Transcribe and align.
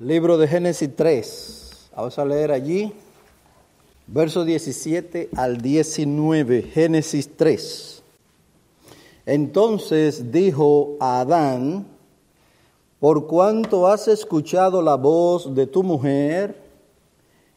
Libro 0.00 0.38
de 0.38 0.48
Génesis 0.48 0.88
3. 0.96 1.90
Vamos 1.94 2.18
a 2.18 2.24
leer 2.24 2.50
allí, 2.50 2.94
versos 4.06 4.46
17 4.46 5.28
al 5.36 5.60
19, 5.60 6.62
Génesis 6.62 7.36
3. 7.36 8.02
Entonces 9.26 10.32
dijo 10.32 10.96
a 10.98 11.20
Adán, 11.20 11.86
por 13.00 13.26
cuanto 13.26 13.86
has 13.86 14.08
escuchado 14.08 14.80
la 14.80 14.94
voz 14.94 15.54
de 15.54 15.66
tu 15.66 15.82
mujer 15.82 16.56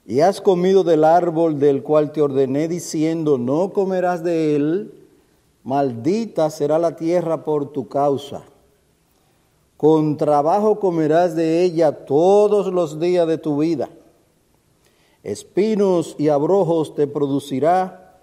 y 0.05 0.19
has 0.19 0.41
comido 0.41 0.83
del 0.83 1.05
árbol 1.05 1.57
del 1.57 1.83
cual 1.83 2.11
te 2.11 2.21
ordené 2.21 2.67
diciendo, 2.67 3.37
no 3.37 3.71
comerás 3.71 4.25
de 4.25 4.57
él, 4.57 4.93
maldita 5.63 6.49
será 6.49 6.79
la 6.79 6.97
tierra 6.97 7.45
por 7.45 7.71
tu 7.71 7.87
causa 7.87 8.43
con 9.77 10.17
trabajo 10.17 10.79
comerás 10.79 11.35
de 11.35 11.63
ella 11.63 12.05
todos 12.05 12.67
los 12.67 12.99
días 12.99 13.27
de 13.27 13.37
tu 13.37 13.57
vida. 13.57 13.89
Espinos 15.23 16.15
y 16.17 16.29
abrojos 16.29 16.95
te 16.95 17.07
producirá 17.07 18.19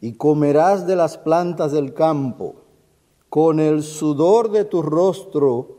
y 0.00 0.12
comerás 0.12 0.86
de 0.86 0.96
las 0.96 1.18
plantas 1.18 1.72
del 1.72 1.94
campo. 1.94 2.54
Con 3.28 3.60
el 3.60 3.82
sudor 3.82 4.50
de 4.50 4.64
tu 4.64 4.82
rostro 4.82 5.78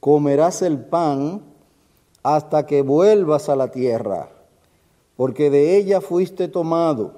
comerás 0.00 0.62
el 0.62 0.78
pan 0.78 1.42
hasta 2.22 2.66
que 2.66 2.82
vuelvas 2.82 3.48
a 3.48 3.56
la 3.56 3.70
tierra, 3.70 4.30
porque 5.16 5.50
de 5.50 5.76
ella 5.76 6.00
fuiste 6.00 6.48
tomado, 6.48 7.14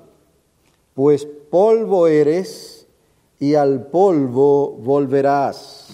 pues 0.94 1.26
polvo 1.50 2.06
eres 2.06 2.86
y 3.38 3.54
al 3.54 3.86
polvo 3.86 4.70
volverás. 4.70 5.93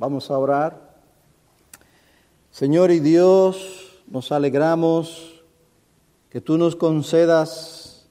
Vamos 0.00 0.30
a 0.30 0.38
orar. 0.38 0.94
Señor 2.50 2.90
y 2.90 3.00
Dios, 3.00 4.00
nos 4.06 4.32
alegramos 4.32 5.42
que 6.30 6.40
tú 6.40 6.56
nos 6.56 6.74
concedas 6.74 8.08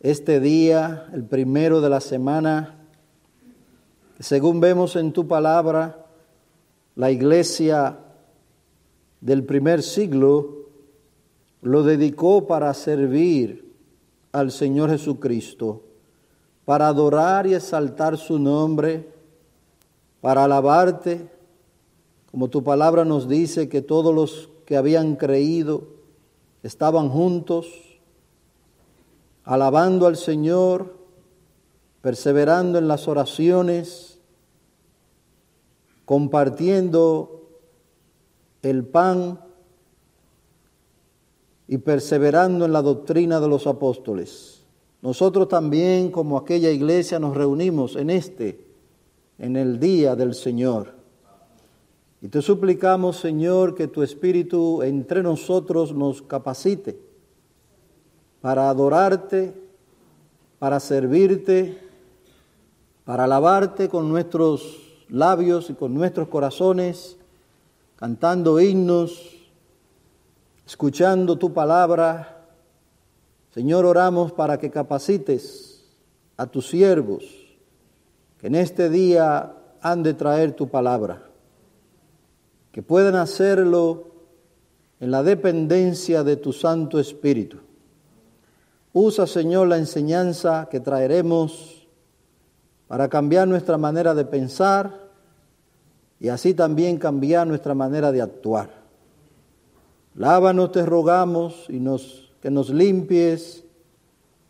este 0.00 0.40
día, 0.40 1.08
el 1.12 1.22
primero 1.22 1.80
de 1.80 1.88
la 1.88 2.00
semana, 2.00 2.80
según 4.18 4.58
vemos 4.58 4.96
en 4.96 5.12
tu 5.12 5.28
palabra, 5.28 6.04
la 6.96 7.12
iglesia 7.12 7.96
del 9.20 9.44
primer 9.44 9.84
siglo 9.84 10.66
lo 11.62 11.84
dedicó 11.84 12.48
para 12.48 12.74
servir 12.74 13.72
al 14.32 14.50
Señor 14.50 14.90
Jesucristo, 14.90 15.84
para 16.64 16.88
adorar 16.88 17.46
y 17.46 17.54
exaltar 17.54 18.18
su 18.18 18.36
nombre, 18.36 19.19
para 20.20 20.44
alabarte, 20.44 21.28
como 22.30 22.48
tu 22.48 22.62
palabra 22.62 23.04
nos 23.04 23.28
dice 23.28 23.68
que 23.68 23.82
todos 23.82 24.14
los 24.14 24.50
que 24.66 24.76
habían 24.76 25.16
creído 25.16 25.88
estaban 26.62 27.08
juntos, 27.08 27.66
alabando 29.44 30.06
al 30.06 30.16
Señor, 30.16 30.94
perseverando 32.02 32.78
en 32.78 32.86
las 32.86 33.08
oraciones, 33.08 34.18
compartiendo 36.04 37.48
el 38.62 38.84
pan 38.84 39.40
y 41.66 41.78
perseverando 41.78 42.64
en 42.64 42.72
la 42.72 42.82
doctrina 42.82 43.40
de 43.40 43.48
los 43.48 43.66
apóstoles. 43.66 44.64
Nosotros 45.02 45.48
también, 45.48 46.10
como 46.10 46.36
aquella 46.36 46.70
iglesia, 46.70 47.18
nos 47.18 47.36
reunimos 47.36 47.96
en 47.96 48.10
este 48.10 48.69
en 49.40 49.56
el 49.56 49.80
día 49.80 50.14
del 50.14 50.34
Señor. 50.34 50.92
Y 52.20 52.28
te 52.28 52.42
suplicamos, 52.42 53.16
Señor, 53.16 53.74
que 53.74 53.88
tu 53.88 54.02
Espíritu 54.02 54.82
entre 54.82 55.22
nosotros 55.22 55.94
nos 55.94 56.20
capacite 56.20 57.00
para 58.42 58.68
adorarte, 58.68 59.54
para 60.58 60.78
servirte, 60.78 61.78
para 63.06 63.24
alabarte 63.24 63.88
con 63.88 64.10
nuestros 64.10 65.04
labios 65.08 65.70
y 65.70 65.74
con 65.74 65.94
nuestros 65.94 66.28
corazones, 66.28 67.16
cantando 67.96 68.60
himnos, 68.60 69.48
escuchando 70.66 71.38
tu 71.38 71.54
palabra. 71.54 72.46
Señor, 73.54 73.86
oramos 73.86 74.32
para 74.32 74.58
que 74.58 74.70
capacites 74.70 75.82
a 76.36 76.46
tus 76.46 76.68
siervos 76.68 77.39
que 78.40 78.46
en 78.46 78.54
este 78.54 78.88
día 78.88 79.54
han 79.82 80.02
de 80.02 80.14
traer 80.14 80.52
tu 80.52 80.68
palabra, 80.68 81.22
que 82.72 82.82
puedan 82.82 83.14
hacerlo 83.16 84.12
en 84.98 85.10
la 85.10 85.22
dependencia 85.22 86.24
de 86.24 86.36
tu 86.36 86.52
Santo 86.52 86.98
Espíritu. 86.98 87.58
Usa, 88.92 89.26
Señor, 89.26 89.68
la 89.68 89.76
enseñanza 89.76 90.68
que 90.70 90.80
traeremos 90.80 91.86
para 92.88 93.08
cambiar 93.08 93.46
nuestra 93.46 93.76
manera 93.76 94.14
de 94.14 94.24
pensar 94.24 95.08
y 96.18 96.28
así 96.28 96.54
también 96.54 96.98
cambiar 96.98 97.46
nuestra 97.46 97.74
manera 97.74 98.10
de 98.10 98.22
actuar. 98.22 98.70
Lávanos, 100.14 100.72
te 100.72 100.84
rogamos, 100.84 101.66
y 101.68 101.78
nos, 101.78 102.32
que 102.40 102.50
nos 102.50 102.70
limpies 102.70 103.64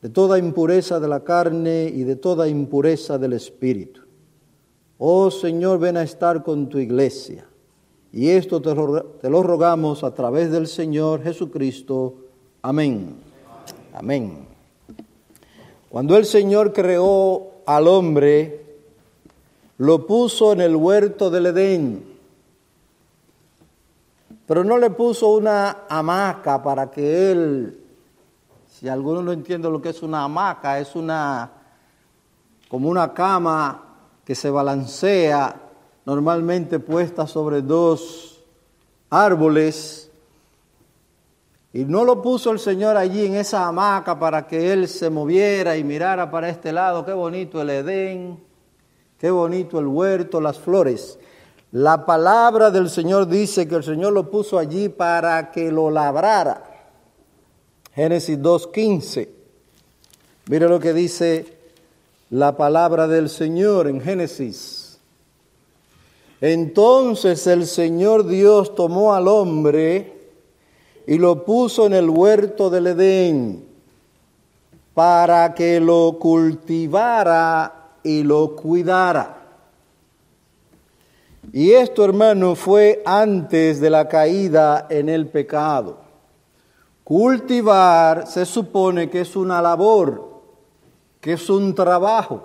de 0.03 0.09
toda 0.09 0.39
impureza 0.39 0.99
de 0.99 1.09
la 1.09 1.21
carne 1.25 1.91
y 1.95 2.05
de 2.05 2.17
toda 2.17 2.49
impureza 2.49 3.19
del 3.19 3.35
espíritu. 3.35 4.01
Oh 4.99 5.31
Señor, 5.31 5.79
ven 5.79 5.97
a 5.97 6.03
estar 6.03 6.43
con 6.43 6.69
tu 6.69 6.79
iglesia. 6.79 7.47
Y 8.13 8.29
esto 8.31 8.61
te 8.61 8.75
lo, 8.75 9.43
rogamos 9.43 10.03
a 10.03 10.13
través 10.15 10.51
del 10.51 10.67
Señor 10.67 11.23
Jesucristo. 11.23 12.15
Amén. 12.63 13.15
Amén. 13.95 14.47
Cuando 15.89 16.17
el 16.17 16.25
Señor 16.25 16.73
creó 16.73 17.51
al 17.67 17.87
hombre, 17.87 18.65
lo 19.79 20.07
puso 20.07 20.53
en 20.53 20.61
el 20.61 20.75
huerto 20.75 21.31
del 21.31 21.47
Edén, 21.47 22.05
pero 24.47 24.65
no 24.65 24.77
le 24.77 24.91
puso 24.91 25.29
una 25.29 25.85
hamaca 25.89 26.63
para 26.63 26.91
que 26.91 27.31
él 27.31 27.80
si 28.81 28.89
alguno 28.89 29.21
no 29.21 29.31
entiende 29.31 29.69
lo 29.69 29.83
que 29.83 29.91
es 29.91 30.03
una 30.03 30.25
hamaca, 30.25 30.79
es 30.79 30.97
una 30.97 31.51
como 32.67 32.89
una 32.89 33.13
cama 33.13 33.83
que 34.25 34.35
se 34.35 34.49
balancea, 34.49 35.55
normalmente 36.07 36.79
puesta 36.79 37.27
sobre 37.27 37.61
dos 37.61 38.43
árboles. 39.11 40.11
Y 41.75 41.85
no 41.85 42.05
lo 42.05 42.23
puso 42.23 42.53
el 42.53 42.59
Señor 42.59 42.97
allí 42.97 43.27
en 43.27 43.35
esa 43.35 43.67
hamaca 43.67 44.19
para 44.19 44.47
que 44.47 44.73
él 44.73 44.89
se 44.89 45.11
moviera 45.11 45.77
y 45.77 45.85
mirara 45.85 46.31
para 46.31 46.49
este 46.49 46.73
lado. 46.73 47.05
Qué 47.05 47.13
bonito 47.13 47.61
el 47.61 47.69
Edén, 47.69 48.43
qué 49.19 49.31
bonito 49.31 49.79
el 49.79 49.89
huerto, 49.89 50.41
las 50.41 50.59
flores. 50.59 51.19
La 51.73 52.07
palabra 52.07 52.71
del 52.71 52.89
Señor 52.89 53.27
dice 53.27 53.69
que 53.69 53.75
el 53.75 53.85
Señor 53.85 54.15
lo 54.15 54.31
puso 54.31 54.59
allí 54.59 54.89
para 54.89 55.51
que 55.51 55.71
lo 55.71 55.91
labrara. 55.91 56.70
Génesis 57.95 58.39
2.15. 58.39 59.29
Mire 60.47 60.69
lo 60.69 60.81
que 60.81 60.93
dice 60.93 61.47
la 62.31 62.57
palabra 62.57 63.09
del 63.09 63.29
Señor 63.29 63.89
en 63.89 64.01
Génesis. 64.01 64.99
Entonces 66.41 67.47
el 67.47 67.67
Señor 67.67 68.27
Dios 68.27 68.75
tomó 68.75 69.15
al 69.15 69.29
hombre 69.29 70.21
y 71.07 71.19
lo 71.19 71.45
puso 71.45 71.87
en 71.87 71.93
el 71.93 72.09
huerto 72.09 72.71
del 72.71 72.87
Edén 72.87 73.65
para 74.95 75.55
que 75.55 75.81
lo 75.81 76.19
cultivara 76.19 77.91
y 78.03 78.23
lo 78.23 78.55
cuidara. 78.57 79.37
Y 81.53 81.73
esto, 81.73 82.05
hermano, 82.05 82.55
fue 82.55 83.03
antes 83.05 83.81
de 83.81 83.91
la 83.91 84.09
caída 84.09 84.87
en 84.89 85.09
el 85.09 85.27
pecado. 85.27 86.10
Cultivar 87.11 88.29
se 88.29 88.47
supone 88.47 89.11
que 89.11 89.23
es 89.23 89.35
una 89.35 89.61
labor, 89.61 90.43
que 91.21 91.33
es 91.33 91.51
un 91.51 91.75
trabajo. 91.75 92.45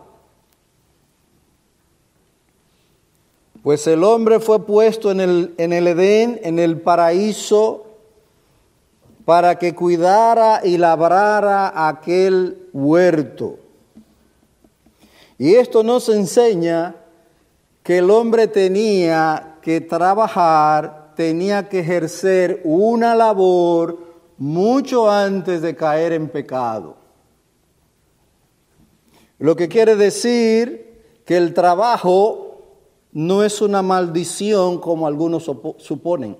Pues 3.61 3.85
el 3.85 4.03
hombre 4.03 4.39
fue 4.39 4.65
puesto 4.65 5.11
en 5.11 5.19
el, 5.19 5.53
en 5.59 5.71
el 5.71 5.85
Edén, 5.85 6.39
en 6.41 6.57
el 6.57 6.81
paraíso, 6.81 7.85
para 9.23 9.59
que 9.59 9.75
cuidara 9.75 10.61
y 10.63 10.79
labrara 10.79 11.87
aquel 11.87 12.67
huerto. 12.73 13.59
Y 15.37 15.53
esto 15.53 15.83
nos 15.83 16.09
enseña 16.09 16.95
que 17.83 17.99
el 17.99 18.09
hombre 18.09 18.47
tenía 18.47 19.57
que 19.61 19.79
trabajar, 19.79 21.11
tenía 21.15 21.69
que 21.69 21.81
ejercer 21.81 22.61
una 22.63 23.13
labor 23.13 24.14
mucho 24.37 25.09
antes 25.09 25.61
de 25.61 25.75
caer 25.75 26.13
en 26.13 26.29
pecado. 26.29 26.97
Lo 29.39 29.55
que 29.55 29.67
quiere 29.67 29.95
decir 29.95 31.21
que 31.25 31.37
el 31.37 31.53
trabajo 31.53 32.61
no 33.11 33.43
es 33.43 33.61
una 33.61 33.81
maldición 33.81 34.79
como 34.79 35.07
algunos 35.07 35.43
suponen. 35.77 36.37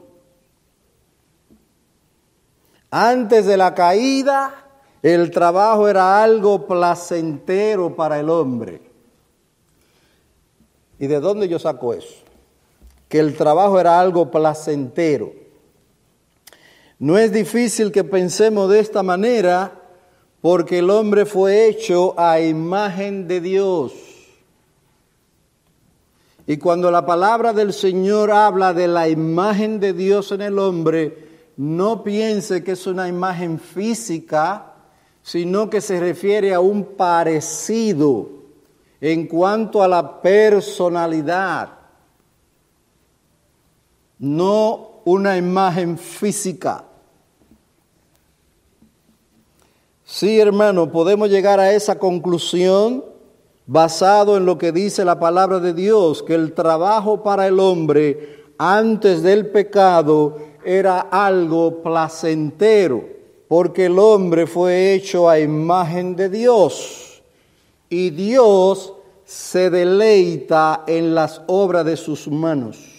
Antes 2.89 3.45
de 3.45 3.57
la 3.57 3.73
caída, 3.73 4.65
el 5.01 5.31
trabajo 5.31 5.87
era 5.87 6.23
algo 6.23 6.65
placentero 6.65 7.95
para 7.95 8.19
el 8.19 8.29
hombre. 8.29 8.81
¿Y 10.97 11.07
de 11.07 11.19
dónde 11.19 11.47
yo 11.47 11.59
saco 11.59 11.93
eso? 11.93 12.23
Que 13.09 13.19
el 13.19 13.35
trabajo 13.35 13.79
era 13.79 13.99
algo 13.99 14.31
placentero. 14.31 15.44
No 16.99 17.17
es 17.17 17.31
difícil 17.31 17.91
que 17.91 18.03
pensemos 18.03 18.69
de 18.69 18.79
esta 18.79 19.03
manera 19.03 19.81
porque 20.41 20.79
el 20.79 20.89
hombre 20.89 21.25
fue 21.25 21.67
hecho 21.67 22.13
a 22.19 22.39
imagen 22.39 23.27
de 23.27 23.41
Dios. 23.41 23.93
Y 26.47 26.57
cuando 26.57 26.91
la 26.91 27.05
palabra 27.05 27.53
del 27.53 27.73
Señor 27.73 28.31
habla 28.31 28.73
de 28.73 28.87
la 28.87 29.09
imagen 29.09 29.79
de 29.79 29.93
Dios 29.93 30.31
en 30.31 30.41
el 30.41 30.59
hombre, 30.59 31.27
no 31.57 32.03
piense 32.03 32.63
que 32.63 32.73
es 32.73 32.85
una 32.85 33.07
imagen 33.07 33.59
física, 33.59 34.73
sino 35.23 35.69
que 35.69 35.81
se 35.81 35.99
refiere 35.99 36.53
a 36.53 36.59
un 36.59 36.83
parecido 36.95 38.29
en 39.01 39.27
cuanto 39.27 39.81
a 39.81 39.87
la 39.87 40.21
personalidad, 40.21 41.69
no 44.19 44.94
una 45.05 45.37
imagen 45.37 45.97
física. 45.97 46.83
Sí, 50.03 50.39
hermano, 50.39 50.91
podemos 50.91 51.29
llegar 51.29 51.59
a 51.59 51.71
esa 51.71 51.97
conclusión 51.97 53.05
basado 53.65 54.35
en 54.35 54.45
lo 54.45 54.57
que 54.57 54.73
dice 54.73 55.05
la 55.05 55.19
palabra 55.19 55.59
de 55.59 55.73
Dios, 55.73 56.21
que 56.21 56.35
el 56.35 56.53
trabajo 56.53 57.23
para 57.23 57.47
el 57.47 57.59
hombre 57.59 58.43
antes 58.57 59.23
del 59.23 59.47
pecado 59.47 60.37
era 60.63 60.99
algo 60.99 61.81
placentero 61.81 63.15
porque 63.47 63.85
el 63.85 63.99
hombre 63.99 64.47
fue 64.47 64.93
hecho 64.93 65.29
a 65.29 65.39
imagen 65.39 66.15
de 66.15 66.29
Dios 66.29 67.21
y 67.89 68.09
Dios 68.09 68.93
se 69.23 69.69
deleita 69.69 70.83
en 70.87 71.15
las 71.15 71.41
obras 71.47 71.85
de 71.85 71.97
sus 71.97 72.27
manos. 72.27 72.94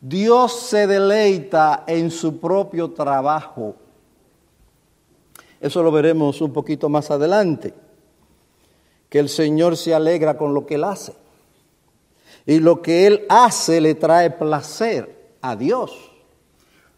Dios 0.00 0.52
se 0.52 0.86
deleita 0.86 1.84
en 1.86 2.10
su 2.10 2.38
propio 2.38 2.90
trabajo. 2.90 3.74
Eso 5.60 5.82
lo 5.82 5.90
veremos 5.90 6.40
un 6.40 6.52
poquito 6.52 6.88
más 6.88 7.10
adelante, 7.10 7.72
que 9.08 9.18
el 9.18 9.28
Señor 9.28 9.76
se 9.76 9.94
alegra 9.94 10.36
con 10.36 10.52
lo 10.52 10.66
que 10.66 10.74
Él 10.74 10.84
hace. 10.84 11.14
Y 12.44 12.60
lo 12.60 12.82
que 12.82 13.06
Él 13.06 13.26
hace 13.28 13.80
le 13.80 13.94
trae 13.94 14.30
placer 14.30 15.34
a 15.40 15.56
Dios. 15.56 15.92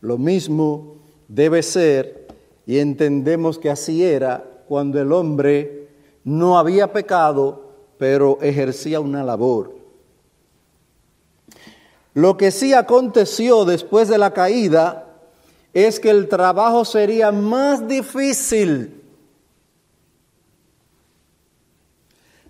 Lo 0.00 0.18
mismo 0.18 0.96
debe 1.28 1.62
ser, 1.62 2.26
y 2.66 2.78
entendemos 2.78 3.58
que 3.58 3.70
así 3.70 4.04
era 4.04 4.44
cuando 4.66 5.00
el 5.00 5.12
hombre 5.12 5.88
no 6.24 6.58
había 6.58 6.92
pecado, 6.92 7.72
pero 7.96 8.38
ejercía 8.42 9.00
una 9.00 9.24
labor. 9.24 9.77
Lo 12.18 12.36
que 12.36 12.50
sí 12.50 12.72
aconteció 12.72 13.64
después 13.64 14.08
de 14.08 14.18
la 14.18 14.32
caída 14.32 15.06
es 15.72 16.00
que 16.00 16.10
el 16.10 16.26
trabajo 16.26 16.84
sería 16.84 17.30
más 17.30 17.86
difícil. 17.86 19.04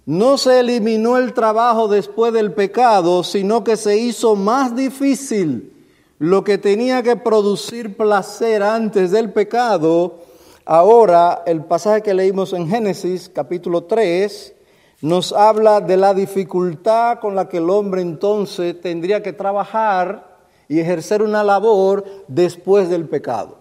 No 0.07 0.39
se 0.39 0.61
eliminó 0.61 1.19
el 1.19 1.35
trabajo 1.35 1.87
después 1.87 2.33
del 2.33 2.55
pecado, 2.55 3.23
sino 3.23 3.63
que 3.63 3.77
se 3.77 3.99
hizo 3.99 4.37
más 4.37 4.75
difícil 4.75 5.75
lo 6.19 6.45
que 6.45 6.57
tenía 6.57 7.03
que 7.03 7.17
producir 7.17 7.95
placer 7.95 8.63
antes 8.63 9.11
del 9.11 9.35
pecado, 9.35 10.21
ahora 10.65 11.43
el 11.45 11.63
pasaje 11.63 12.01
que 12.01 12.15
leímos 12.15 12.55
en 12.55 12.71
Génesis 12.71 13.31
capítulo 13.35 13.85
3 13.85 14.55
nos 15.01 15.33
habla 15.33 15.81
de 15.81 15.97
la 15.97 16.13
dificultad 16.13 17.21
con 17.21 17.35
la 17.35 17.49
que 17.49 17.59
el 17.59 17.71
hombre 17.71 18.03
entonces 18.03 18.81
tendría 18.81 19.23
que 19.23 19.33
trabajar 19.33 20.39
y 20.69 20.81
ejercer 20.81 21.23
una 21.23 21.45
labor 21.45 22.05
después 22.27 22.89
del 22.89 23.09
pecado. 23.09 23.59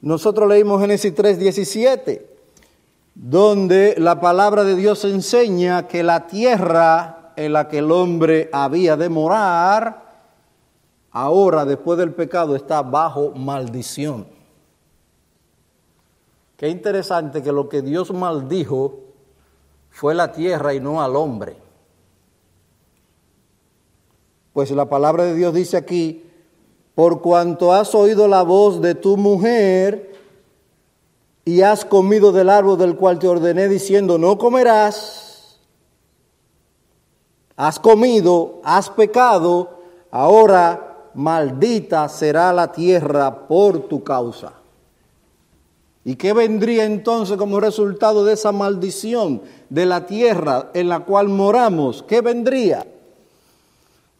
Nosotros 0.00 0.48
leímos 0.48 0.80
Génesis 0.82 1.14
3, 1.14 1.38
17, 1.38 2.30
donde 3.14 3.94
la 3.96 4.20
palabra 4.20 4.62
de 4.62 4.76
Dios 4.76 5.04
enseña 5.06 5.88
que 5.88 6.02
la 6.02 6.26
tierra 6.26 7.32
en 7.36 7.54
la 7.54 7.68
que 7.68 7.78
el 7.78 7.90
hombre 7.90 8.50
había 8.52 8.96
de 8.96 9.08
morar, 9.08 10.04
ahora 11.10 11.64
después 11.64 11.98
del 11.98 12.12
pecado 12.12 12.54
está 12.54 12.82
bajo 12.82 13.30
maldición. 13.30 14.26
Qué 16.58 16.68
interesante 16.68 17.42
que 17.42 17.50
lo 17.50 17.68
que 17.68 17.80
Dios 17.80 18.12
maldijo 18.12 19.03
fue 19.94 20.12
la 20.12 20.32
tierra 20.32 20.74
y 20.74 20.80
no 20.80 21.00
al 21.00 21.14
hombre. 21.14 21.56
Pues 24.52 24.72
la 24.72 24.88
palabra 24.88 25.22
de 25.22 25.34
Dios 25.34 25.54
dice 25.54 25.76
aquí, 25.76 26.24
por 26.96 27.22
cuanto 27.22 27.72
has 27.72 27.94
oído 27.94 28.26
la 28.26 28.42
voz 28.42 28.82
de 28.82 28.96
tu 28.96 29.16
mujer 29.16 30.12
y 31.44 31.60
has 31.60 31.84
comido 31.84 32.32
del 32.32 32.50
árbol 32.50 32.76
del 32.76 32.96
cual 32.96 33.20
te 33.20 33.28
ordené 33.28 33.68
diciendo, 33.68 34.18
no 34.18 34.36
comerás, 34.36 35.60
has 37.56 37.78
comido, 37.78 38.60
has 38.64 38.90
pecado, 38.90 39.78
ahora 40.10 41.10
maldita 41.14 42.08
será 42.08 42.52
la 42.52 42.72
tierra 42.72 43.46
por 43.46 43.86
tu 43.86 44.02
causa. 44.02 44.54
¿Y 46.04 46.16
qué 46.16 46.34
vendría 46.34 46.84
entonces 46.84 47.38
como 47.38 47.60
resultado 47.60 48.24
de 48.24 48.34
esa 48.34 48.52
maldición 48.52 49.40
de 49.74 49.86
la 49.86 50.06
tierra 50.06 50.70
en 50.72 50.88
la 50.88 51.00
cual 51.00 51.28
moramos? 51.28 52.04
¿Qué 52.04 52.20
vendría? 52.20 52.86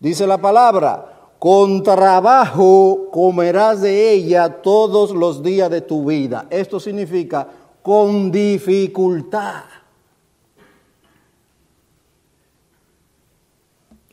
Dice 0.00 0.26
la 0.26 0.38
palabra, 0.38 1.30
con 1.38 1.84
trabajo 1.84 3.08
comerás 3.12 3.80
de 3.80 4.10
ella 4.10 4.62
todos 4.62 5.12
los 5.12 5.44
días 5.44 5.70
de 5.70 5.80
tu 5.80 6.06
vida. 6.06 6.46
Esto 6.50 6.80
significa 6.80 7.46
con 7.82 8.32
dificultad. 8.32 9.62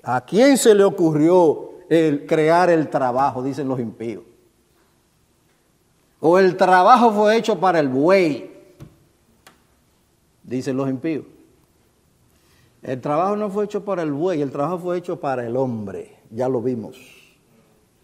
¿A 0.03 0.21
quién 0.21 0.57
se 0.57 0.75
le 0.75 0.83
ocurrió 0.83 1.71
el 1.89 2.25
crear 2.27 2.69
el 2.69 2.89
trabajo, 2.89 3.43
dicen 3.43 3.67
los 3.67 3.79
impíos. 3.79 4.23
O 6.19 6.37
el 6.37 6.55
trabajo 6.55 7.11
fue 7.11 7.35
hecho 7.35 7.59
para 7.59 7.79
el 7.79 7.89
buey, 7.89 8.50
dicen 10.43 10.77
los 10.77 10.89
impíos. 10.89 11.25
El 12.81 12.99
trabajo 12.99 13.35
no 13.35 13.49
fue 13.49 13.65
hecho 13.65 13.85
para 13.85 14.01
el 14.01 14.11
buey, 14.11 14.41
el 14.41 14.51
trabajo 14.51 14.79
fue 14.79 14.97
hecho 14.97 15.19
para 15.19 15.45
el 15.45 15.55
hombre, 15.55 16.17
ya 16.31 16.49
lo 16.49 16.61
vimos. 16.61 16.97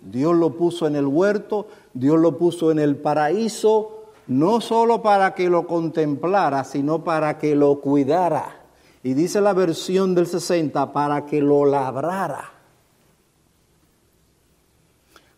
Dios 0.02 0.36
lo 0.36 0.56
puso 0.56 0.86
en 0.86 0.96
el 0.96 1.08
huerto, 1.08 1.68
Dios 1.94 2.20
lo 2.20 2.38
puso 2.38 2.72
en 2.72 2.80
el 2.80 2.96
paraíso, 2.96 4.12
no 4.28 4.62
solo 4.62 5.02
para 5.02 5.34
que 5.34 5.50
lo 5.50 5.66
contemplara, 5.66 6.64
sino 6.64 7.04
para 7.04 7.40
que 7.40 7.56
lo 7.56 7.82
cuidara. 7.82 8.62
Y 9.02 9.14
dice 9.14 9.42
la 9.42 9.54
versión 9.54 10.14
del 10.14 10.28
60, 10.28 10.94
para 10.94 11.26
que 11.26 11.42
lo 11.42 11.66
labrara. 11.66 12.52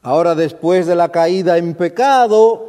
Ahora 0.01 0.35
después 0.35 0.87
de 0.87 0.95
la 0.95 1.09
caída 1.09 1.57
en 1.57 1.75
pecado, 1.75 2.68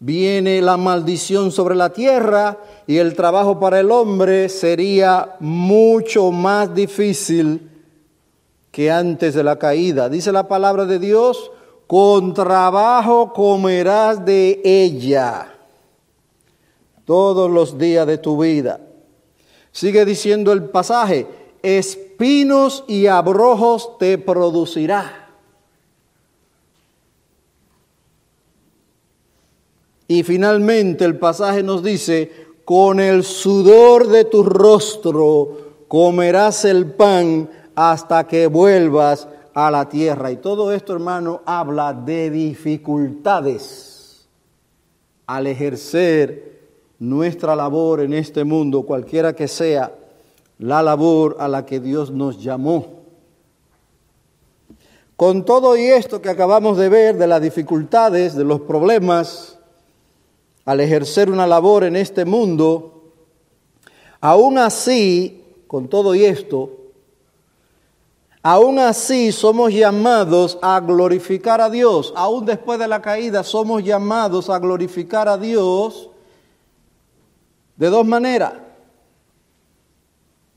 viene 0.00 0.62
la 0.62 0.78
maldición 0.78 1.52
sobre 1.52 1.76
la 1.76 1.90
tierra 1.92 2.58
y 2.86 2.96
el 2.96 3.14
trabajo 3.14 3.60
para 3.60 3.80
el 3.80 3.90
hombre 3.90 4.48
sería 4.48 5.36
mucho 5.40 6.32
más 6.32 6.74
difícil 6.74 7.70
que 8.72 8.90
antes 8.90 9.34
de 9.34 9.44
la 9.44 9.58
caída. 9.58 10.08
Dice 10.08 10.32
la 10.32 10.48
palabra 10.48 10.86
de 10.86 10.98
Dios, 10.98 11.52
con 11.86 12.34
trabajo 12.34 13.32
comerás 13.32 14.24
de 14.24 14.60
ella 14.64 15.54
todos 17.04 17.50
los 17.50 17.76
días 17.76 18.06
de 18.06 18.18
tu 18.18 18.40
vida. 18.40 18.80
Sigue 19.72 20.04
diciendo 20.04 20.52
el 20.52 20.64
pasaje, 20.64 21.26
espinos 21.62 22.84
y 22.88 23.06
abrojos 23.06 23.98
te 23.98 24.16
producirá. 24.16 25.29
Y 30.10 30.24
finalmente 30.24 31.04
el 31.04 31.20
pasaje 31.20 31.62
nos 31.62 31.84
dice, 31.84 32.32
con 32.64 32.98
el 32.98 33.22
sudor 33.22 34.08
de 34.08 34.24
tu 34.24 34.42
rostro 34.42 35.84
comerás 35.86 36.64
el 36.64 36.86
pan 36.94 37.48
hasta 37.76 38.26
que 38.26 38.48
vuelvas 38.48 39.28
a 39.54 39.70
la 39.70 39.88
tierra. 39.88 40.32
Y 40.32 40.38
todo 40.38 40.72
esto, 40.72 40.94
hermano, 40.94 41.42
habla 41.46 41.92
de 41.92 42.28
dificultades 42.28 44.26
al 45.28 45.46
ejercer 45.46 46.58
nuestra 46.98 47.54
labor 47.54 48.00
en 48.00 48.12
este 48.12 48.42
mundo, 48.42 48.82
cualquiera 48.82 49.36
que 49.36 49.46
sea 49.46 49.94
la 50.58 50.82
labor 50.82 51.36
a 51.38 51.46
la 51.46 51.64
que 51.64 51.78
Dios 51.78 52.10
nos 52.10 52.42
llamó. 52.42 53.04
Con 55.14 55.44
todo 55.44 55.76
y 55.76 55.82
esto 55.82 56.20
que 56.20 56.30
acabamos 56.30 56.78
de 56.78 56.88
ver, 56.88 57.16
de 57.16 57.28
las 57.28 57.40
dificultades, 57.40 58.34
de 58.34 58.42
los 58.42 58.62
problemas, 58.62 59.59
al 60.64 60.80
ejercer 60.80 61.30
una 61.30 61.46
labor 61.46 61.84
en 61.84 61.96
este 61.96 62.24
mundo, 62.24 63.12
aún 64.20 64.58
así, 64.58 65.44
con 65.66 65.88
todo 65.88 66.14
y 66.14 66.24
esto, 66.24 66.70
aún 68.42 68.78
así 68.78 69.32
somos 69.32 69.72
llamados 69.72 70.58
a 70.62 70.80
glorificar 70.80 71.60
a 71.60 71.70
Dios. 71.70 72.12
Aún 72.16 72.46
después 72.46 72.78
de 72.78 72.88
la 72.88 73.02
caída 73.02 73.42
somos 73.42 73.84
llamados 73.84 74.48
a 74.50 74.58
glorificar 74.58 75.28
a 75.28 75.36
Dios 75.36 76.10
de 77.76 77.88
dos 77.88 78.06
maneras 78.06 78.52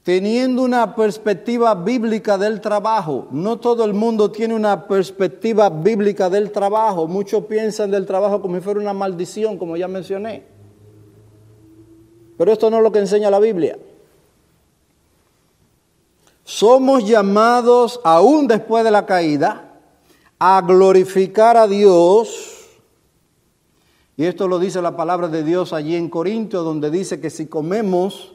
teniendo 0.04 0.62
una 0.64 0.96
perspectiva 0.96 1.74
bíblica 1.76 2.38
del 2.38 2.60
trabajo. 2.60 3.28
No 3.32 3.58
todo 3.58 3.86
el 3.86 3.94
mundo 3.94 4.30
tiene 4.32 4.54
una 4.54 4.86
perspectiva 4.86 5.70
bíblica 5.70 6.30
del 6.30 6.52
trabajo. 6.52 7.08
Muchos 7.08 7.46
piensan 7.46 7.90
del 7.90 8.06
trabajo 8.06 8.42
como 8.42 8.56
si 8.56 8.62
fuera 8.62 8.82
una 8.82 8.94
maldición, 8.94 9.58
como 9.58 9.78
ya 9.78 9.88
mencioné. 9.88 10.44
Pero 12.38 12.52
esto 12.52 12.70
no 12.70 12.78
es 12.78 12.84
lo 12.84 12.92
que 12.92 13.00
enseña 13.00 13.32
la 13.32 13.40
Biblia. 13.40 13.80
Somos 16.44 17.08
llamados, 17.08 18.02
aún 18.04 18.48
después 18.48 18.84
de 18.84 18.92
la 18.92 19.06
caída, 19.06 19.80
a 20.38 20.62
glorificar 20.62 21.56
a 21.56 21.68
Dios. 21.68 22.68
Y 24.18 24.26
esto 24.26 24.50
lo 24.50 24.60
dice 24.60 24.82
la 24.82 24.98
palabra 24.98 25.30
de 25.30 25.44
Dios 25.44 25.72
allí 25.72 25.96
en 25.96 26.10
Corinto, 26.10 26.64
donde 26.64 26.92
dice 26.92 27.22
que 27.22 27.30
si 27.30 27.48
comemos 27.48 28.34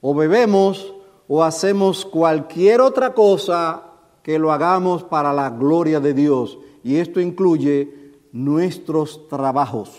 o 0.00 0.14
bebemos 0.14 0.94
o 1.32 1.44
hacemos 1.44 2.04
cualquier 2.04 2.80
otra 2.80 3.14
cosa 3.14 3.84
que 4.20 4.36
lo 4.36 4.50
hagamos 4.50 5.04
para 5.04 5.32
la 5.32 5.48
gloria 5.50 6.00
de 6.00 6.12
Dios. 6.12 6.58
Y 6.82 6.96
esto 6.96 7.20
incluye 7.20 8.16
nuestros 8.32 9.28
trabajos, 9.28 9.90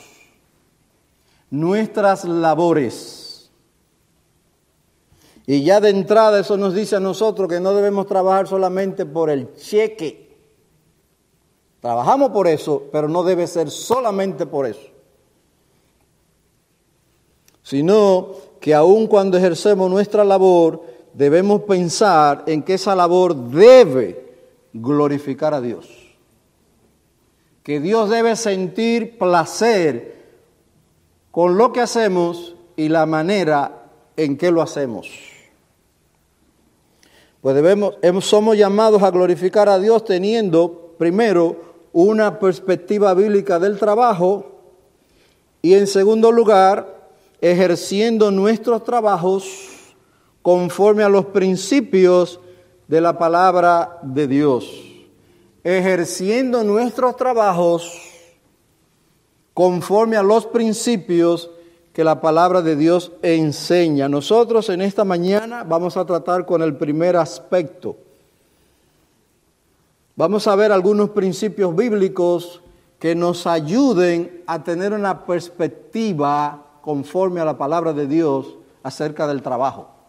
nuestras 1.50 2.25
labores. 2.25 3.50
Y 5.47 5.63
ya 5.63 5.79
de 5.79 5.91
entrada 5.91 6.41
eso 6.41 6.57
nos 6.57 6.73
dice 6.73 6.97
a 6.97 7.00
nosotros 7.00 7.47
que 7.47 7.61
no 7.61 7.73
debemos 7.73 8.07
trabajar 8.07 8.50
solamente 8.50 9.05
por 9.05 9.29
el 9.29 9.55
cheque. 9.55 10.38
Trabajamos 11.79 12.31
por 12.31 12.50
eso, 12.50 12.83
pero 12.91 13.07
no 13.07 13.23
debe 13.23 13.47
ser 13.47 13.71
solamente 13.71 14.45
por 14.45 14.65
eso. 14.65 14.89
Sino 17.63 18.31
que 18.59 18.73
aun 18.73 19.07
cuando 19.07 19.38
ejercemos 19.38 19.89
nuestra 19.89 20.25
labor, 20.25 20.91
debemos 21.13 21.62
pensar 21.63 22.44
en 22.48 22.63
que 22.63 22.75
esa 22.75 22.96
labor 22.96 23.36
debe 23.36 24.36
glorificar 24.74 25.53
a 25.53 25.62
Dios. 25.62 25.88
Que 27.63 27.80
Dios 27.80 28.10
debe 28.10 28.36
sentir 28.36 29.18
placer 29.18 30.22
con 31.32 31.58
lo 31.58 31.72
que 31.72 31.82
hacemos 31.82 32.56
y 32.75 32.89
la 32.89 33.06
manera 33.06 33.86
en 34.18 34.38
que 34.38 34.51
lo 34.51 34.62
hacemos. 34.62 35.10
Pues 37.41 37.56
debemos, 37.56 37.96
somos 38.22 38.58
llamados 38.58 39.01
a 39.03 39.12
glorificar 39.12 39.68
a 39.68 39.80
Dios 39.80 40.06
teniendo 40.06 40.94
primero 40.98 41.72
una 41.94 42.39
perspectiva 42.39 43.13
bíblica 43.13 43.60
del 43.60 43.77
trabajo 43.77 44.51
y 45.62 45.74
en 45.74 45.88
segundo 45.88 46.32
lugar 46.32 47.10
ejerciendo 47.41 48.30
nuestros 48.30 48.84
trabajos 48.84 49.70
conforme 50.41 51.03
a 51.03 51.10
los 51.10 51.25
principios 51.25 52.39
de 52.88 53.01
la 53.01 53.17
palabra 53.17 54.00
de 54.01 54.27
Dios, 54.27 54.69
ejerciendo 55.63 56.63
nuestros 56.63 57.15
trabajos 57.15 58.12
conforme 59.53 60.17
a 60.17 60.24
los 60.24 60.45
principios 60.45 61.51
que 61.93 62.03
la 62.03 62.21
palabra 62.21 62.62
de 62.62 62.75
Dios 62.75 63.12
enseña. 63.21 64.07
Nosotros 64.07 64.69
en 64.69 64.81
esta 64.81 65.03
mañana 65.03 65.63
vamos 65.63 65.98
a 65.98 66.05
tratar 66.05 66.45
con 66.45 66.62
el 66.62 66.75
primer 66.75 67.17
aspecto. 67.17 67.98
Vamos 70.15 70.48
a 70.48 70.55
ver 70.55 70.71
algunos 70.71 71.10
principios 71.12 71.75
bíblicos 71.75 72.62
que 73.00 73.15
nos 73.15 73.48
ayuden 73.48 74.43
a 74.45 74.63
tener 74.63 74.93
una 74.93 75.25
perspectiva 75.25 76.65
conforme 76.81 77.41
a 77.41 77.45
la 77.45 77.57
palabra 77.57 77.93
de 77.93 78.07
Dios 78.07 78.55
acerca 78.83 79.27
del 79.27 79.41
trabajo. 79.41 80.00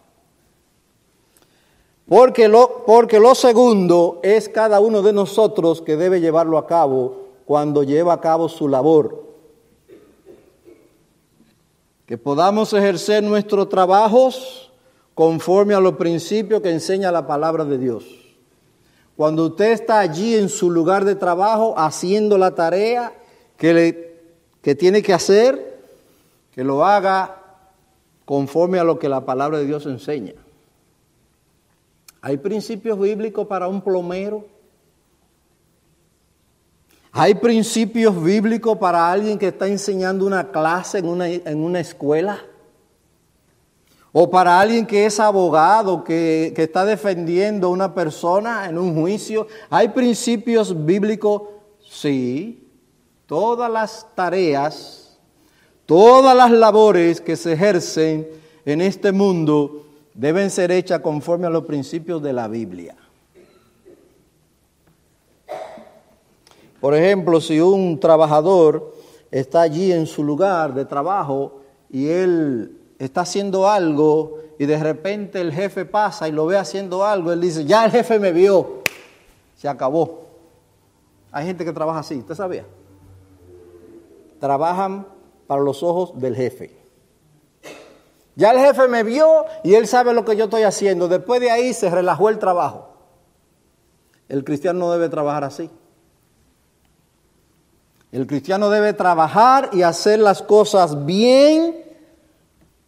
Porque 2.09 2.49
lo, 2.49 2.85
porque 2.85 3.21
lo 3.21 3.35
segundo 3.35 4.21
es 4.23 4.49
cada 4.49 4.81
uno 4.81 5.03
de 5.03 5.13
nosotros 5.13 5.83
que 5.83 5.97
debe 5.97 6.21
llevarlo 6.21 6.59
a 6.59 6.67
cabo 6.67 7.23
cuando 7.45 7.83
lleva 7.83 8.15
a 8.15 8.21
cabo 8.21 8.49
su 8.49 8.69
labor. 8.69 9.23
Que 12.07 12.19
podamos 12.19 12.73
ejercer 12.73 13.23
nuestros 13.23 13.69
trabajos 13.69 14.73
conforme 15.15 15.75
a 15.75 15.81
los 15.81 15.95
principios 15.95 16.61
que 16.61 16.71
enseña 16.71 17.13
la 17.13 17.27
palabra 17.27 17.65
de 17.65 17.79
Dios. 17.79 18.05
Cuando 19.17 19.47
usted 19.47 19.73
está 19.73 20.01
allí 20.01 20.37
en 20.37 20.49
su 20.49 20.71
lugar 20.71 21.05
de 21.05 21.15
trabajo 21.15 21.75
haciendo 21.77 22.39
la 22.39 22.55
tarea 22.55 23.13
que, 23.57 23.75
le, 23.75 24.21
que 24.63 24.75
tiene 24.75 25.03
que 25.03 25.13
hacer, 25.13 25.81
que 26.53 26.65
lo 26.65 26.85
haga 26.85 27.43
conforme 28.25 28.79
a 28.79 28.85
lo 28.85 28.99
que 28.99 29.09
la 29.09 29.25
palabra 29.25 29.59
de 29.59 29.67
Dios 29.67 29.87
enseña. 29.87 30.35
¿Hay 32.25 32.37
principios 32.37 33.00
bíblicos 33.00 33.49
para 33.49 33.67
un 33.67 33.83
plomero? 33.83 34.47
¿Hay 37.11 37.35
principios 37.35 38.23
bíblicos 38.23 38.79
para 38.79 39.11
alguien 39.11 39.37
que 39.37 39.49
está 39.49 39.67
enseñando 39.67 40.25
una 40.25 40.52
clase 40.52 40.99
en 40.99 41.09
una, 41.09 41.29
en 41.29 41.64
una 41.64 41.81
escuela? 41.81 42.38
¿O 44.12 44.31
para 44.31 44.61
alguien 44.61 44.87
que 44.87 45.05
es 45.05 45.19
abogado, 45.19 46.05
que, 46.05 46.52
que 46.55 46.62
está 46.62 46.85
defendiendo 46.85 47.67
a 47.67 47.71
una 47.71 47.93
persona 47.93 48.69
en 48.69 48.79
un 48.79 48.95
juicio? 48.95 49.49
¿Hay 49.69 49.88
principios 49.88 50.87
bíblicos? 50.87 51.43
Sí. 51.91 52.69
Todas 53.26 53.69
las 53.69 54.07
tareas, 54.14 55.19
todas 55.87 56.37
las 56.37 56.52
labores 56.52 57.21
que 57.21 57.35
se 57.35 57.55
ejercen 57.55 58.29
en 58.64 58.81
este 58.81 59.11
mundo 59.11 59.87
deben 60.14 60.50
ser 60.50 60.71
hechas 60.71 61.00
conforme 61.00 61.47
a 61.47 61.50
los 61.50 61.64
principios 61.64 62.23
de 62.23 62.33
la 62.33 62.49
Biblia. 62.49 62.97
Por 66.81 66.95
ejemplo, 66.97 67.40
si 67.40 67.61
un 67.61 68.00
trabajador 68.00 68.92
está 69.31 69.62
allí 69.62 69.92
en 69.92 70.07
su 70.07 70.25
lugar 70.25 70.75
de 70.75 70.85
trabajo 70.85 71.61
y 71.88 72.09
él 72.09 72.76
está 72.99 73.21
haciendo 73.21 73.69
algo 73.69 74.38
y 74.59 74.66
de 74.66 74.78
repente 74.78 75.40
el 75.40 75.52
jefe 75.52 75.85
pasa 75.85 76.28
y 76.28 76.33
lo 76.33 76.47
ve 76.47 76.57
haciendo 76.57 77.04
algo, 77.04 77.33
él 77.33 77.40
dice, 77.40 77.64
ya 77.64 77.85
el 77.85 77.92
jefe 77.92 78.19
me 78.19 78.33
vio, 78.33 78.83
se 79.57 79.69
acabó. 79.69 80.26
Hay 81.31 81.47
gente 81.47 81.64
que 81.64 81.73
trabaja 81.73 82.00
así, 82.00 82.16
¿usted 82.16 82.35
sabía? 82.35 82.66
Trabajan 84.40 85.07
para 85.47 85.62
los 85.62 85.83
ojos 85.85 86.19
del 86.21 86.35
jefe. 86.35 86.82
Ya 88.35 88.53
el 88.53 88.59
jefe 88.59 88.89
me 88.89 89.03
vio 89.03 89.45
y 89.62 89.75
él 89.75 89.87
sabe 89.87 90.15
lo 90.15 90.25
que 90.25 90.37
yo 90.37 90.45
estoy 90.45 90.62
haciendo. 90.62 91.09
Después 91.09 91.41
de 91.41 91.51
ahí 91.51 91.75
se 91.75 91.91
relajó 91.91 92.29
el 92.29 92.39
trabajo. 92.39 92.89
El 94.29 94.45
cristiano 94.45 94.79
no 94.79 94.93
debe 94.93 95.09
trabajar 95.09 95.45
así. 95.45 95.71
El 98.11 98.27
cristiano 98.27 98.69
debe 98.71 98.93
trabajar 98.93 99.71
y 99.73 99.83
hacer 99.83 100.19
las 100.19 100.43
cosas 100.43 101.07
bien, 101.07 101.83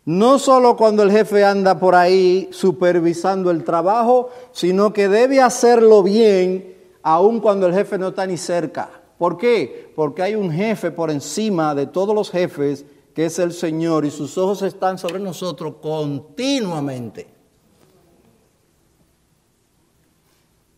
no 0.04 0.38
solo 0.38 0.76
cuando 0.76 1.02
el 1.02 1.10
jefe 1.10 1.44
anda 1.44 1.78
por 1.78 1.94
ahí 1.94 2.48
supervisando 2.52 3.50
el 3.50 3.64
trabajo, 3.64 4.28
sino 4.52 4.92
que 4.92 5.08
debe 5.08 5.40
hacerlo 5.40 6.02
bien 6.02 6.74
aun 7.02 7.40
cuando 7.40 7.66
el 7.66 7.74
jefe 7.74 7.96
no 7.96 8.08
está 8.08 8.26
ni 8.26 8.36
cerca. 8.36 8.88
¿Por 9.16 9.38
qué? 9.38 9.92
Porque 9.96 10.22
hay 10.22 10.34
un 10.34 10.50
jefe 10.50 10.90
por 10.90 11.10
encima 11.10 11.74
de 11.74 11.86
todos 11.86 12.14
los 12.14 12.30
jefes 12.30 12.84
que 13.14 13.26
es 13.26 13.38
el 13.38 13.52
Señor, 13.52 14.04
y 14.04 14.10
sus 14.10 14.36
ojos 14.36 14.62
están 14.62 14.98
sobre 14.98 15.20
nosotros 15.20 15.74
continuamente. 15.80 17.28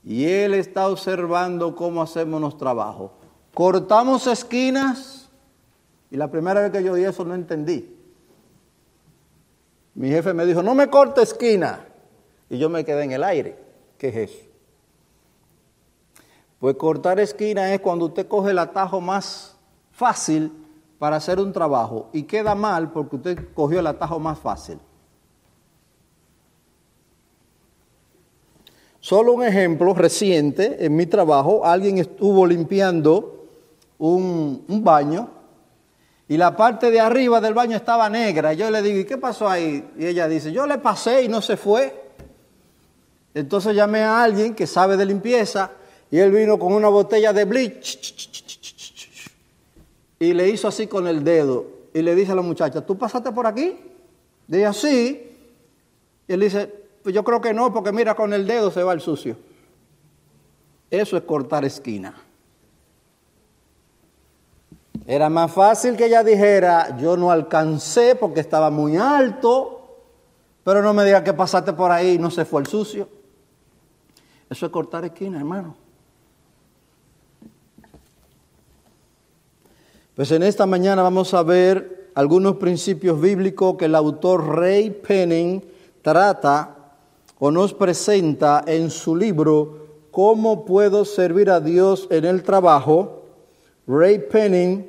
Y 0.05 0.25
Él 0.25 0.55
está 0.55 0.89
observando 0.89 1.75
cómo 1.75 2.03
hacemos 2.03 2.41
nuestro 2.41 2.61
trabajo. 2.61 3.13
Cortamos 3.55 4.27
esquinas, 4.27 5.29
y 6.11 6.17
la 6.17 6.31
primera 6.31 6.61
vez 6.61 6.71
que 6.71 6.85
yo 6.85 6.95
di 6.95 7.05
eso 7.05 7.25
no 7.25 7.35
entendí. 7.35 7.97
Mi 9.95 10.11
jefe 10.11 10.35
me 10.35 10.45
dijo, 10.45 10.63
no 10.63 10.75
me 10.75 10.89
corte 10.89 11.23
esquina. 11.23 11.87
Y 12.51 12.59
yo 12.59 12.69
me 12.69 12.85
quedé 12.85 13.05
en 13.05 13.13
el 13.13 13.25
aire. 13.25 13.59
¿Qué 13.97 14.09
es 14.09 14.31
eso? 14.31 14.47
Pues 16.61 16.77
cortar 16.77 17.19
esquina 17.19 17.73
es 17.73 17.81
cuando 17.81 18.05
usted 18.05 18.29
coge 18.29 18.51
el 18.51 18.59
atajo 18.59 19.01
más 19.01 19.57
fácil 19.91 20.53
para 20.99 21.17
hacer 21.17 21.39
un 21.39 21.53
trabajo 21.53 22.09
y 22.13 22.23
queda 22.23 22.55
mal 22.55 22.91
porque 22.91 23.17
usted 23.17 23.39
cogió 23.55 23.81
el 23.81 23.87
atajo 23.87 24.19
más 24.19 24.39
fácil. 24.39 24.79
Solo 29.01 29.35
un 29.35 29.45
ejemplo 29.45 29.95
reciente, 29.95 30.85
en 30.85 30.97
mi 30.97 31.07
trabajo, 31.07 31.65
alguien 31.65 31.99
estuvo 31.99 32.45
limpiando 32.47 33.47
un, 33.99 34.65
baño 34.83 35.31
y 36.29 36.37
la 36.37 36.57
parte 36.57 36.91
de 36.91 36.99
arriba 36.99 37.41
del 37.41 37.55
baño 37.55 37.77
estaba 37.77 38.09
negra. 38.09 38.53
Yo 38.55 38.69
le 38.71 38.83
digo, 38.83 38.99
¿y 38.99 39.05
qué 39.05 39.17
pasó 39.17 39.49
ahí? 39.49 39.89
Y 39.97 40.07
ella 40.07 40.27
dice, 40.27 40.51
yo 40.51 40.67
le 40.67 40.79
pasé 40.79 41.23
y 41.23 41.29
no 41.29 41.41
se 41.41 41.57
fue. 41.57 42.05
Entonces 43.33 43.77
llamé 43.77 44.01
a 44.01 44.25
alguien 44.25 44.55
que 44.55 44.67
sabe 44.67 44.97
de 44.97 45.07
limpieza 45.07 45.71
y 46.11 46.19
él 46.19 46.33
vino 46.33 46.59
con 46.59 46.73
una 46.73 46.89
botella 46.89 47.33
de 47.33 47.45
bleach 47.45 48.46
y 50.19 50.33
le 50.33 50.49
hizo 50.49 50.69
así 50.69 50.87
con 50.87 51.07
el 51.07 51.25
dedo 51.25 51.67
y 51.93 52.03
le 52.03 52.15
dice 52.15 52.33
a 52.33 52.35
la 52.35 52.43
muchacha, 52.43 52.85
¿tú 52.85 52.97
pasaste 52.97 53.33
por 53.33 53.47
aquí? 53.47 53.77
Dice, 54.47 54.73
sí. 54.73 55.37
Y 56.29 56.33
él 56.33 56.41
dice, 56.41 56.73
pues 57.03 57.15
yo 57.15 57.25
creo 57.25 57.41
que 57.41 57.55
no, 57.55 57.73
porque 57.73 57.93
mira, 57.93 58.15
con 58.15 58.33
el 58.33 58.47
dedo 58.47 58.71
se 58.71 58.83
va 58.83 58.93
el 58.93 59.01
sucio. 59.01 59.37
Eso 60.91 61.17
es 61.17 61.23
cortar 61.25 61.65
esquina. 61.65 62.15
Era 65.07 65.29
más 65.29 65.53
fácil 65.53 65.97
que 65.97 66.07
ella 66.07 66.25
dijera, 66.25 66.97
yo 66.99 67.17
no 67.17 67.31
alcancé 67.31 68.17
porque 68.17 68.41
estaba 68.41 68.71
muy 68.71 68.97
alto, 68.97 70.03
pero 70.65 70.83
no 70.83 70.93
me 70.93 71.05
diga 71.05 71.23
que 71.23 71.33
pasaste 71.33 71.73
por 71.73 71.93
ahí 71.93 72.15
y 72.15 72.19
no 72.19 72.31
se 72.31 72.45
fue 72.45 72.61
el 72.61 72.67
sucio. 72.67 73.09
Eso 74.51 74.67
es 74.67 74.73
cortar 74.73 75.05
esquina, 75.05 75.39
hermano. 75.39 75.77
Pues 80.17 80.33
en 80.33 80.43
esta 80.43 80.65
mañana 80.65 81.03
vamos 81.03 81.35
a 81.35 81.43
ver 81.43 82.09
algunos 82.15 82.57
principios 82.57 83.21
bíblicos 83.21 83.77
que 83.77 83.85
el 83.85 83.95
autor 83.95 84.49
Ray 84.57 84.89
Penning 84.89 85.63
trata 86.01 86.95
o 87.39 87.51
nos 87.51 87.75
presenta 87.75 88.65
en 88.67 88.91
su 88.91 89.15
libro 89.15 90.07
¿Cómo 90.11 90.65
puedo 90.65 91.05
servir 91.05 91.51
a 91.51 91.61
Dios 91.61 92.09
en 92.11 92.25
el 92.25 92.43
trabajo? 92.43 93.25
Ray 93.87 94.21
Penning 94.21 94.89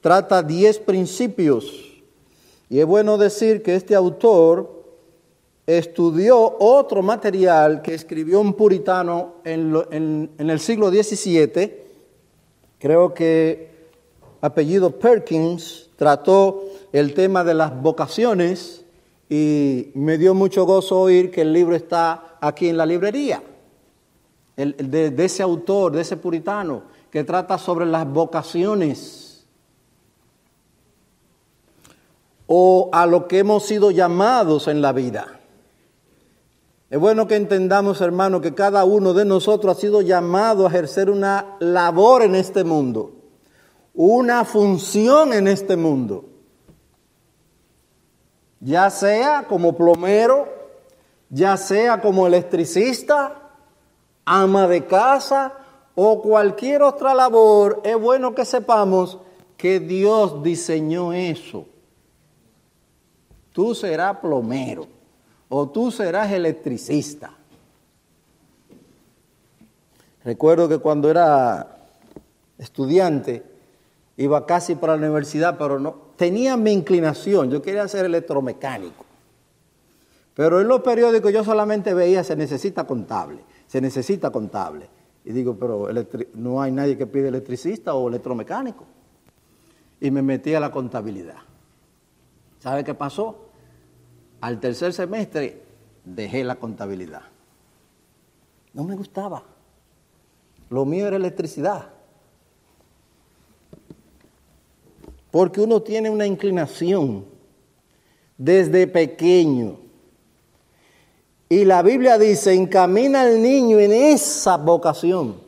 trata 0.00 0.42
10 0.42 0.80
principios. 0.80 2.02
Y 2.68 2.80
es 2.80 2.86
bueno 2.86 3.16
decir 3.16 3.62
que 3.62 3.76
este 3.76 3.94
autor 3.94 4.82
estudió 5.68 6.56
otro 6.58 7.00
material 7.00 7.80
que 7.80 7.94
escribió 7.94 8.40
un 8.40 8.54
puritano 8.54 9.34
en, 9.44 10.28
en 10.36 10.50
el 10.50 10.58
siglo 10.58 10.90
XVII, 10.90 11.74
creo 12.80 13.14
que 13.14 13.73
apellido 14.44 14.98
Perkins, 14.98 15.88
trató 15.96 16.64
el 16.92 17.14
tema 17.14 17.44
de 17.44 17.54
las 17.54 17.80
vocaciones 17.80 18.84
y 19.30 19.90
me 19.94 20.18
dio 20.18 20.34
mucho 20.34 20.66
gozo 20.66 21.00
oír 21.00 21.30
que 21.30 21.40
el 21.40 21.52
libro 21.52 21.74
está 21.74 22.36
aquí 22.42 22.68
en 22.68 22.76
la 22.76 22.84
librería, 22.84 23.42
de, 24.54 25.10
de 25.10 25.24
ese 25.24 25.42
autor, 25.42 25.92
de 25.92 26.02
ese 26.02 26.18
puritano, 26.18 26.82
que 27.10 27.24
trata 27.24 27.56
sobre 27.56 27.86
las 27.86 28.06
vocaciones. 28.06 29.46
O 32.46 32.90
a 32.92 33.06
lo 33.06 33.26
que 33.26 33.38
hemos 33.38 33.64
sido 33.64 33.90
llamados 33.90 34.68
en 34.68 34.82
la 34.82 34.92
vida. 34.92 35.40
Es 36.90 37.00
bueno 37.00 37.26
que 37.26 37.36
entendamos, 37.36 38.02
hermano, 38.02 38.42
que 38.42 38.54
cada 38.54 38.84
uno 38.84 39.14
de 39.14 39.24
nosotros 39.24 39.74
ha 39.74 39.80
sido 39.80 40.02
llamado 40.02 40.66
a 40.66 40.68
ejercer 40.68 41.08
una 41.08 41.56
labor 41.60 42.22
en 42.22 42.34
este 42.34 42.62
mundo 42.62 43.23
una 43.94 44.44
función 44.44 45.32
en 45.32 45.46
este 45.46 45.76
mundo, 45.76 46.24
ya 48.60 48.90
sea 48.90 49.46
como 49.48 49.76
plomero, 49.76 50.48
ya 51.30 51.56
sea 51.56 52.00
como 52.00 52.26
electricista, 52.26 53.40
ama 54.24 54.66
de 54.66 54.84
casa 54.84 55.52
o 55.94 56.20
cualquier 56.20 56.82
otra 56.82 57.14
labor, 57.14 57.80
es 57.84 57.98
bueno 57.98 58.34
que 58.34 58.44
sepamos 58.44 59.18
que 59.56 59.78
Dios 59.78 60.42
diseñó 60.42 61.12
eso. 61.12 61.66
Tú 63.52 63.74
serás 63.74 64.18
plomero 64.18 64.88
o 65.48 65.68
tú 65.68 65.92
serás 65.92 66.32
electricista. 66.32 67.32
Recuerdo 70.24 70.68
que 70.68 70.78
cuando 70.78 71.08
era 71.08 71.76
estudiante, 72.58 73.53
iba 74.16 74.46
casi 74.46 74.74
para 74.74 74.96
la 74.96 75.06
universidad, 75.06 75.58
pero 75.58 75.78
no, 75.78 75.94
tenía 76.16 76.56
mi 76.56 76.72
inclinación, 76.72 77.50
yo 77.50 77.62
quería 77.62 77.86
ser 77.88 78.04
electromecánico. 78.04 79.04
Pero 80.34 80.60
en 80.60 80.68
los 80.68 80.80
periódicos 80.80 81.32
yo 81.32 81.44
solamente 81.44 81.94
veía 81.94 82.24
se 82.24 82.36
necesita 82.36 82.86
contable, 82.86 83.40
se 83.66 83.80
necesita 83.80 84.30
contable. 84.30 84.88
Y 85.24 85.32
digo, 85.32 85.56
pero 85.56 85.88
no 86.34 86.60
hay 86.60 86.70
nadie 86.70 86.98
que 86.98 87.06
pide 87.06 87.28
electricista 87.28 87.94
o 87.94 88.08
electromecánico. 88.08 88.84
Y 90.00 90.10
me 90.10 90.22
metí 90.22 90.54
a 90.54 90.60
la 90.60 90.70
contabilidad. 90.70 91.38
¿Sabe 92.58 92.84
qué 92.84 92.94
pasó? 92.94 93.48
Al 94.40 94.60
tercer 94.60 94.92
semestre 94.92 95.62
dejé 96.04 96.44
la 96.44 96.56
contabilidad. 96.56 97.22
No 98.74 98.84
me 98.84 98.96
gustaba. 98.96 99.42
Lo 100.68 100.84
mío 100.84 101.06
era 101.06 101.16
electricidad. 101.16 101.93
Porque 105.34 105.60
uno 105.60 105.82
tiene 105.82 106.10
una 106.10 106.26
inclinación 106.26 107.24
desde 108.38 108.86
pequeño. 108.86 109.78
Y 111.48 111.64
la 111.64 111.82
Biblia 111.82 112.18
dice, 112.18 112.54
encamina 112.54 113.22
al 113.22 113.42
niño 113.42 113.80
en 113.80 113.92
esa 113.92 114.56
vocación, 114.58 115.40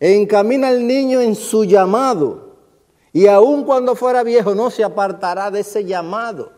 encamina 0.00 0.66
al 0.66 0.84
niño 0.84 1.20
en 1.20 1.36
su 1.36 1.62
llamado, 1.62 2.56
y 3.12 3.28
aun 3.28 3.62
cuando 3.62 3.94
fuera 3.94 4.24
viejo 4.24 4.56
no 4.56 4.68
se 4.68 4.82
apartará 4.82 5.48
de 5.52 5.60
ese 5.60 5.84
llamado. 5.84 6.50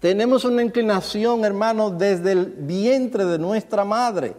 Tenemos 0.00 0.44
una 0.44 0.62
inclinación, 0.62 1.46
hermano, 1.46 1.88
desde 1.88 2.32
el 2.32 2.44
vientre 2.44 3.24
de 3.24 3.38
nuestra 3.38 3.86
madre. 3.86 4.36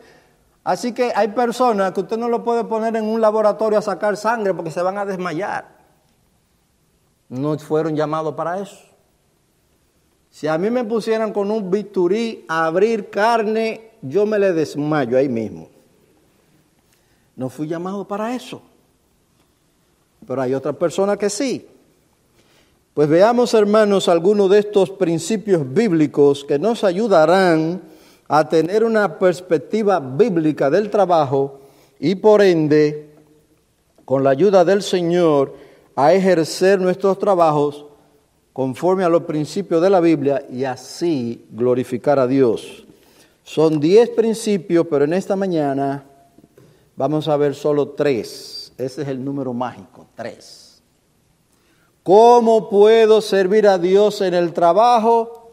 Así 0.63 0.93
que 0.93 1.12
hay 1.15 1.30
personas 1.30 1.91
que 1.91 2.02
usted 2.02 2.17
no 2.17 2.30
lo 2.30 2.43
puede 2.43 2.65
poner 2.65 2.95
en 2.97 3.06
un 3.06 3.19
laboratorio 3.19 3.80
a 3.80 3.82
sacar 3.82 4.15
sangre 4.15 4.54
porque 4.54 4.69
se 4.69 4.84
van 4.84 4.99
a 4.99 5.06
desmayar 5.06 5.73
no 7.30 7.58
fueron 7.58 7.96
llamados 7.96 8.34
para 8.36 8.60
eso. 8.60 8.78
Si 10.30 10.48
a 10.48 10.58
mí 10.58 10.72
me 10.72 10.84
pusieran 10.84 11.32
con 11.32 11.52
un 11.52 11.70
bisturí 11.70 12.44
a 12.48 12.66
abrir 12.66 13.10
carne, 13.10 13.92
yo 14.02 14.26
me 14.26 14.40
le 14.40 14.52
desmayo 14.52 15.18
ahí 15.18 15.30
mismo. 15.30 15.70
No 17.36 17.50
fui 17.50 17.68
llamado 17.68 18.08
para 18.08 18.36
eso. 18.36 18.62
Pero 20.26 20.42
hay 20.42 20.54
otras 20.54 20.76
personas 20.76 21.18
que 21.18 21.30
sí. 21.30 21.68
Pues 22.94 23.10
veamos, 23.10 23.54
hermanos, 23.54 24.08
algunos 24.08 24.50
de 24.50 24.60
estos 24.60 24.92
principios 24.92 25.72
bíblicos 25.72 26.44
que 26.44 26.60
nos 26.60 26.84
ayudarán 26.84 27.82
a 28.28 28.48
tener 28.48 28.84
una 28.84 29.20
perspectiva 29.20 30.00
bíblica 30.00 30.70
del 30.70 30.90
trabajo 30.90 31.60
y 32.00 32.16
por 32.16 32.42
ende, 32.42 33.10
con 34.06 34.24
la 34.24 34.32
ayuda 34.32 34.66
del 34.66 34.82
Señor, 34.82 35.56
a 35.96 36.14
ejercer 36.14 36.80
nuestros 36.80 37.20
trabajos 37.20 37.86
conforme 38.52 39.04
a 39.04 39.10
los 39.10 39.24
principios 39.24 39.82
de 39.82 39.90
la 39.90 40.00
Biblia 40.00 40.46
y 40.52 40.64
así 40.64 41.46
glorificar 41.52 42.20
a 42.20 42.28
Dios. 42.28 42.86
Son 43.44 43.80
diez 43.80 44.10
principios, 44.10 44.88
pero 44.90 45.06
en 45.06 45.14
esta 45.14 45.36
mañana 45.36 46.06
vamos 46.96 47.28
a 47.28 47.36
ver 47.36 47.56
solo 47.56 47.90
tres. 47.90 48.72
Ese 48.78 49.02
es 49.02 49.08
el 49.08 49.24
número 49.24 49.54
mágico, 49.54 50.08
tres. 50.16 50.82
¿Cómo 52.04 52.70
puedo 52.70 53.22
servir 53.22 53.68
a 53.68 53.78
Dios 53.78 54.22
en 54.22 54.34
el 54.34 54.54
trabajo 54.54 55.52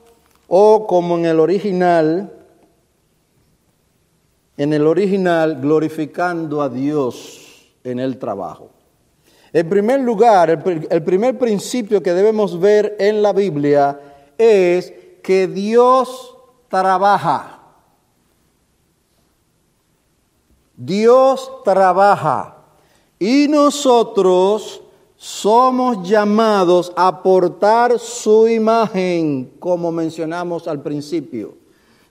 o 0.48 0.86
como 0.86 1.16
en 1.16 1.26
el 1.26 1.40
original? 1.40 2.32
En 4.56 4.72
el 4.72 4.86
original, 4.86 5.60
glorificando 5.60 6.60
a 6.60 6.68
Dios 6.68 7.72
en 7.82 7.98
el 7.98 8.18
trabajo. 8.18 8.70
En 9.52 9.68
primer 9.68 10.00
lugar, 10.00 10.50
el, 10.50 11.02
primer 11.02 11.36
principio 11.36 12.02
que 12.02 12.12
debemos 12.12 12.58
ver 12.58 12.96
en 13.00 13.20
la 13.20 13.32
Biblia 13.32 13.98
es 14.38 14.92
que 15.22 15.48
Dios 15.48 16.36
trabaja. 16.68 17.58
Dios 20.76 21.50
trabaja 21.64 22.56
y 23.18 23.48
nosotros 23.48 24.82
somos 25.16 26.08
llamados 26.08 26.92
a 26.96 27.22
portar 27.22 27.98
su 27.98 28.48
imagen, 28.48 29.52
como 29.58 29.90
mencionamos 29.90 30.68
al 30.68 30.80
principio. 30.80 31.54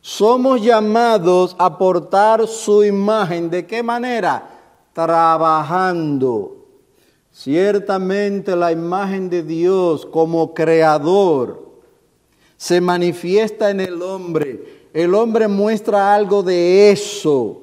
Somos 0.02 0.62
llamados 0.62 1.56
a 1.58 1.78
portar 1.78 2.48
su 2.48 2.84
imagen. 2.84 3.50
¿De 3.50 3.66
qué 3.66 3.82
manera? 3.82 4.48
Trabajando. 4.94 6.59
Ciertamente 7.40 8.56
la 8.56 8.72
imagen 8.72 9.30
de 9.30 9.44
Dios 9.44 10.06
como 10.06 10.54
creador 10.54 11.70
se 12.58 12.82
manifiesta 12.82 13.70
en 13.70 13.80
el 13.80 14.02
hombre 14.02 14.80
el 14.94 15.14
hombre 15.14 15.48
muestra 15.48 16.16
algo 16.16 16.42
de 16.42 16.92
eso, 16.92 17.62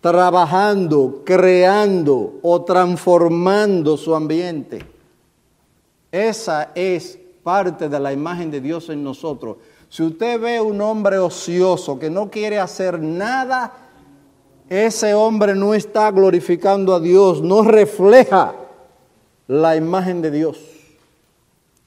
trabajando, 0.00 1.22
creando 1.24 2.38
o 2.42 2.62
transformando 2.62 3.96
su 3.96 4.14
ambiente. 4.14 4.84
Esa 6.12 6.72
es 6.74 7.18
parte 7.42 7.88
de 7.88 7.98
la 7.98 8.12
imagen 8.12 8.50
de 8.50 8.60
Dios 8.60 8.90
en 8.90 9.02
nosotros. 9.02 9.56
Si 9.88 10.02
usted 10.02 10.38
ve 10.38 10.60
un 10.60 10.80
hombre 10.82 11.16
ocioso 11.18 11.98
que 11.98 12.10
no 12.10 12.30
quiere 12.30 12.58
hacer 12.58 13.00
nada, 13.00 13.87
ese 14.68 15.14
hombre 15.14 15.54
no 15.54 15.74
está 15.74 16.10
glorificando 16.10 16.94
a 16.94 17.00
Dios, 17.00 17.42
no 17.42 17.62
refleja 17.62 18.54
la 19.46 19.76
imagen 19.76 20.20
de 20.20 20.30
Dios 20.30 20.58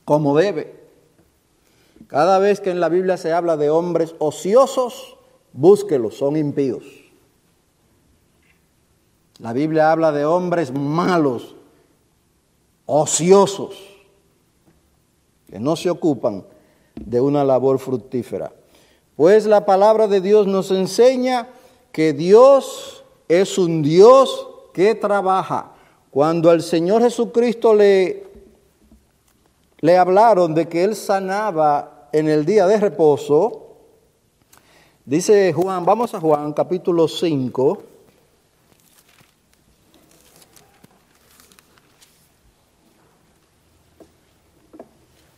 como 0.06 0.36
debe. 0.36 0.82
Cada 2.08 2.40
vez 2.40 2.60
que 2.60 2.72
en 2.72 2.80
la 2.80 2.90
Biblia 2.90 3.18
se 3.18 3.32
habla 3.32 3.56
de 3.56 3.70
hombres 3.70 4.16
ociosos, 4.20 5.16
búsquelos, 5.54 6.18
son 6.18 6.36
impíos. 6.36 6.84
La 9.38 9.54
Biblia 9.54 9.92
habla 9.92 10.12
de 10.12 10.26
hombres 10.26 10.74
malos, 10.74 11.56
ociosos, 12.86 13.76
que 15.50 15.60
no 15.60 15.76
se 15.76 15.90
ocupan 15.90 16.46
de 16.96 17.22
una 17.22 17.44
labor 17.44 17.80
fructífera. 17.80 18.52
Pues 19.16 19.46
la 19.46 19.66
palabra 19.66 20.08
de 20.08 20.20
Dios 20.20 20.48
nos 20.48 20.72
enseña 20.72 21.48
que 21.92 22.14
Dios 22.14 23.04
es 23.28 23.58
un 23.58 23.82
Dios 23.82 24.48
que 24.74 24.96
trabaja. 24.96 25.72
Cuando 26.10 26.50
al 26.50 26.62
Señor 26.62 27.02
Jesucristo 27.02 27.74
le, 27.74 28.26
le 29.80 29.98
hablaron 29.98 30.54
de 30.54 30.68
que 30.68 30.84
Él 30.84 30.96
sanaba 30.96 32.10
en 32.12 32.28
el 32.30 32.46
día 32.46 32.68
de 32.68 32.78
reposo, 32.78 33.68
dice 35.06 35.54
Juan, 35.54 35.86
vamos 35.86 36.14
a 36.14 36.20
Juan 36.20 36.54
capítulo 36.54 37.08
5. 37.08 37.84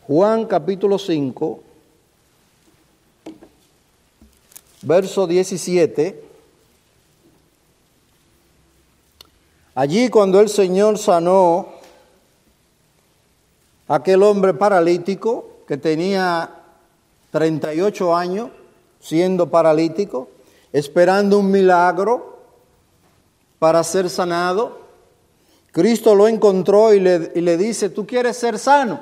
Juan 0.05 0.45
capítulo 0.45 0.99
5, 0.99 1.63
verso 4.81 5.25
17. 5.25 6.22
Allí 9.75 10.09
cuando 10.09 10.39
el 10.39 10.49
Señor 10.49 10.99
sanó 10.99 11.67
a 13.87 13.95
aquel 13.95 14.21
hombre 14.21 14.53
paralítico 14.53 15.45
que 15.67 15.77
tenía 15.77 16.49
38 17.31 18.15
años 18.15 18.49
siendo 18.99 19.49
paralítico, 19.49 20.29
esperando 20.71 21.39
un 21.39 21.49
milagro 21.49 22.37
para 23.57 23.83
ser 23.83 24.09
sanado, 24.09 24.79
Cristo 25.71 26.13
lo 26.13 26.27
encontró 26.27 26.93
y 26.93 26.99
le, 26.99 27.31
y 27.33 27.41
le 27.41 27.57
dice, 27.57 27.89
¿tú 27.89 28.05
quieres 28.05 28.37
ser 28.37 28.59
sano? 28.59 28.99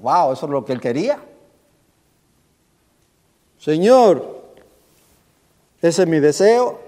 Wow, 0.00 0.32
eso 0.32 0.46
es 0.46 0.52
lo 0.52 0.64
que 0.64 0.72
él 0.72 0.80
quería. 0.80 1.20
Señor, 3.58 4.44
ese 5.82 6.02
es 6.02 6.08
mi 6.08 6.20
deseo. 6.20 6.80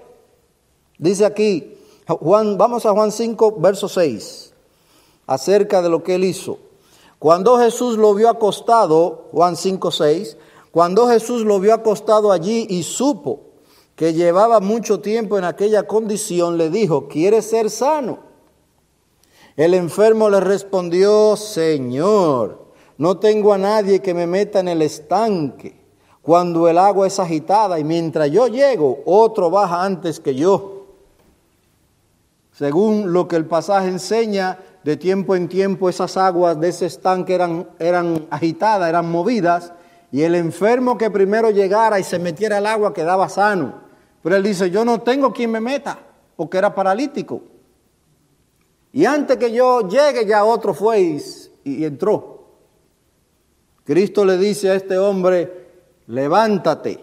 Dice 0.97 1.25
aquí, 1.25 1.78
Juan, 2.15 2.57
vamos 2.57 2.85
a 2.85 2.91
Juan 2.91 3.11
5, 3.11 3.57
verso 3.59 3.87
6, 3.87 4.53
acerca 5.27 5.81
de 5.81 5.89
lo 5.89 6.03
que 6.03 6.15
él 6.15 6.23
hizo. 6.23 6.57
Cuando 7.19 7.59
Jesús 7.59 7.97
lo 7.97 8.13
vio 8.13 8.29
acostado, 8.29 9.27
Juan 9.31 9.55
5, 9.55 9.91
6, 9.91 10.37
cuando 10.71 11.07
Jesús 11.07 11.43
lo 11.43 11.59
vio 11.59 11.73
acostado 11.73 12.31
allí 12.31 12.65
y 12.69 12.83
supo 12.83 13.41
que 13.95 14.13
llevaba 14.13 14.59
mucho 14.59 15.01
tiempo 15.01 15.37
en 15.37 15.43
aquella 15.43 15.83
condición, 15.83 16.57
le 16.57 16.69
dijo, 16.69 17.07
¿quieres 17.07 17.49
ser 17.49 17.69
sano? 17.69 18.19
El 19.57 19.73
enfermo 19.73 20.29
le 20.29 20.39
respondió, 20.39 21.35
Señor, 21.35 22.69
no 22.97 23.17
tengo 23.17 23.53
a 23.53 23.57
nadie 23.57 24.01
que 24.01 24.13
me 24.13 24.25
meta 24.25 24.61
en 24.61 24.69
el 24.69 24.81
estanque 24.81 25.77
cuando 26.21 26.67
el 26.67 26.77
agua 26.77 27.07
es 27.07 27.19
agitada 27.19 27.79
y 27.79 27.83
mientras 27.83 28.31
yo 28.31 28.47
llego, 28.47 28.99
otro 29.05 29.49
baja 29.49 29.83
antes 29.83 30.19
que 30.19 30.35
yo. 30.35 30.78
Según 32.59 33.13
lo 33.13 33.29
que 33.29 33.37
el 33.37 33.45
pasaje 33.45 33.87
enseña, 33.87 34.59
de 34.83 34.97
tiempo 34.97 35.33
en 35.33 35.47
tiempo 35.47 35.87
esas 35.87 36.17
aguas 36.17 36.59
de 36.59 36.67
ese 36.67 36.87
estanque 36.87 37.33
eran, 37.33 37.69
eran 37.79 38.27
agitadas, 38.29 38.89
eran 38.89 39.09
movidas, 39.09 39.71
y 40.11 40.23
el 40.23 40.35
enfermo 40.35 40.97
que 40.97 41.09
primero 41.09 41.51
llegara 41.51 42.01
y 42.01 42.03
se 42.03 42.19
metiera 42.19 42.57
al 42.57 42.65
agua 42.65 42.93
quedaba 42.93 43.29
sano. 43.29 43.75
Pero 44.21 44.35
él 44.35 44.43
dice, 44.43 44.69
yo 44.69 44.83
no 44.83 44.99
tengo 44.99 45.31
quien 45.31 45.51
me 45.51 45.61
meta, 45.61 45.99
porque 46.35 46.57
era 46.57 46.75
paralítico. 46.75 47.43
Y 48.91 49.05
antes 49.05 49.37
que 49.37 49.53
yo 49.53 49.87
llegue 49.87 50.25
ya 50.25 50.43
otro 50.43 50.73
fue 50.73 50.99
y, 50.99 51.21
y 51.63 51.85
entró. 51.85 52.43
Cristo 53.85 54.25
le 54.25 54.37
dice 54.37 54.69
a 54.69 54.75
este 54.75 54.97
hombre, 54.97 55.69
levántate, 56.07 56.99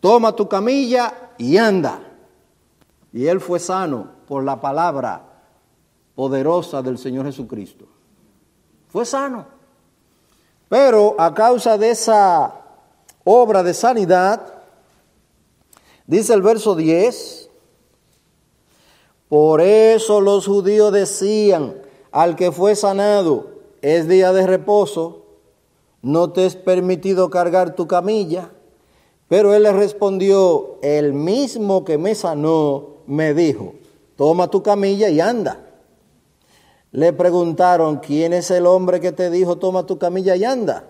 toma 0.00 0.34
tu 0.34 0.48
camilla 0.48 1.32
y 1.36 1.58
anda. 1.58 2.00
Y 3.12 3.26
él 3.26 3.38
fue 3.38 3.58
sano 3.58 4.16
por 4.28 4.44
la 4.44 4.60
palabra 4.60 5.22
poderosa 6.14 6.82
del 6.82 6.98
Señor 6.98 7.26
Jesucristo. 7.26 7.86
Fue 8.88 9.04
sano. 9.04 9.46
Pero 10.68 11.14
a 11.18 11.32
causa 11.32 11.78
de 11.78 11.90
esa 11.90 12.54
obra 13.24 13.62
de 13.62 13.72
sanidad, 13.72 14.42
dice 16.06 16.34
el 16.34 16.42
verso 16.42 16.74
10, 16.74 17.48
por 19.28 19.60
eso 19.60 20.20
los 20.20 20.46
judíos 20.46 20.92
decían 20.92 21.74
al 22.12 22.36
que 22.36 22.52
fue 22.52 22.74
sanado, 22.74 23.48
es 23.80 24.08
día 24.08 24.32
de 24.32 24.46
reposo, 24.46 25.24
no 26.02 26.30
te 26.30 26.46
es 26.46 26.56
permitido 26.56 27.30
cargar 27.30 27.74
tu 27.74 27.86
camilla. 27.86 28.50
Pero 29.28 29.52
él 29.52 29.64
le 29.64 29.72
respondió, 29.72 30.78
el 30.82 31.12
mismo 31.12 31.84
que 31.84 31.98
me 31.98 32.14
sanó 32.14 32.88
me 33.06 33.34
dijo, 33.34 33.74
toma 34.18 34.48
tu 34.48 34.64
camilla 34.64 35.08
y 35.08 35.20
anda. 35.20 35.60
Le 36.90 37.12
preguntaron, 37.12 37.98
¿quién 37.98 38.32
es 38.32 38.50
el 38.50 38.66
hombre 38.66 38.98
que 38.98 39.12
te 39.12 39.30
dijo, 39.30 39.58
toma 39.58 39.86
tu 39.86 39.96
camilla 39.96 40.34
y 40.34 40.44
anda? 40.44 40.86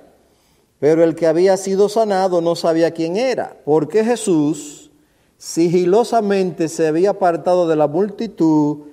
Pero 0.80 1.04
el 1.04 1.14
que 1.14 1.26
había 1.26 1.58
sido 1.58 1.90
sanado 1.90 2.40
no 2.40 2.56
sabía 2.56 2.92
quién 2.92 3.18
era, 3.18 3.58
porque 3.66 4.02
Jesús 4.02 4.90
sigilosamente 5.36 6.70
se 6.70 6.86
había 6.86 7.10
apartado 7.10 7.68
de 7.68 7.76
la 7.76 7.86
multitud 7.86 8.86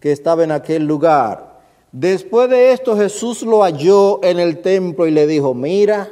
que 0.00 0.12
estaba 0.12 0.44
en 0.44 0.52
aquel 0.52 0.86
lugar. 0.86 1.60
Después 1.92 2.48
de 2.48 2.72
esto 2.72 2.96
Jesús 2.96 3.42
lo 3.42 3.64
halló 3.64 4.24
en 4.24 4.38
el 4.38 4.62
templo 4.62 5.06
y 5.06 5.10
le 5.10 5.26
dijo, 5.26 5.52
mira, 5.52 6.10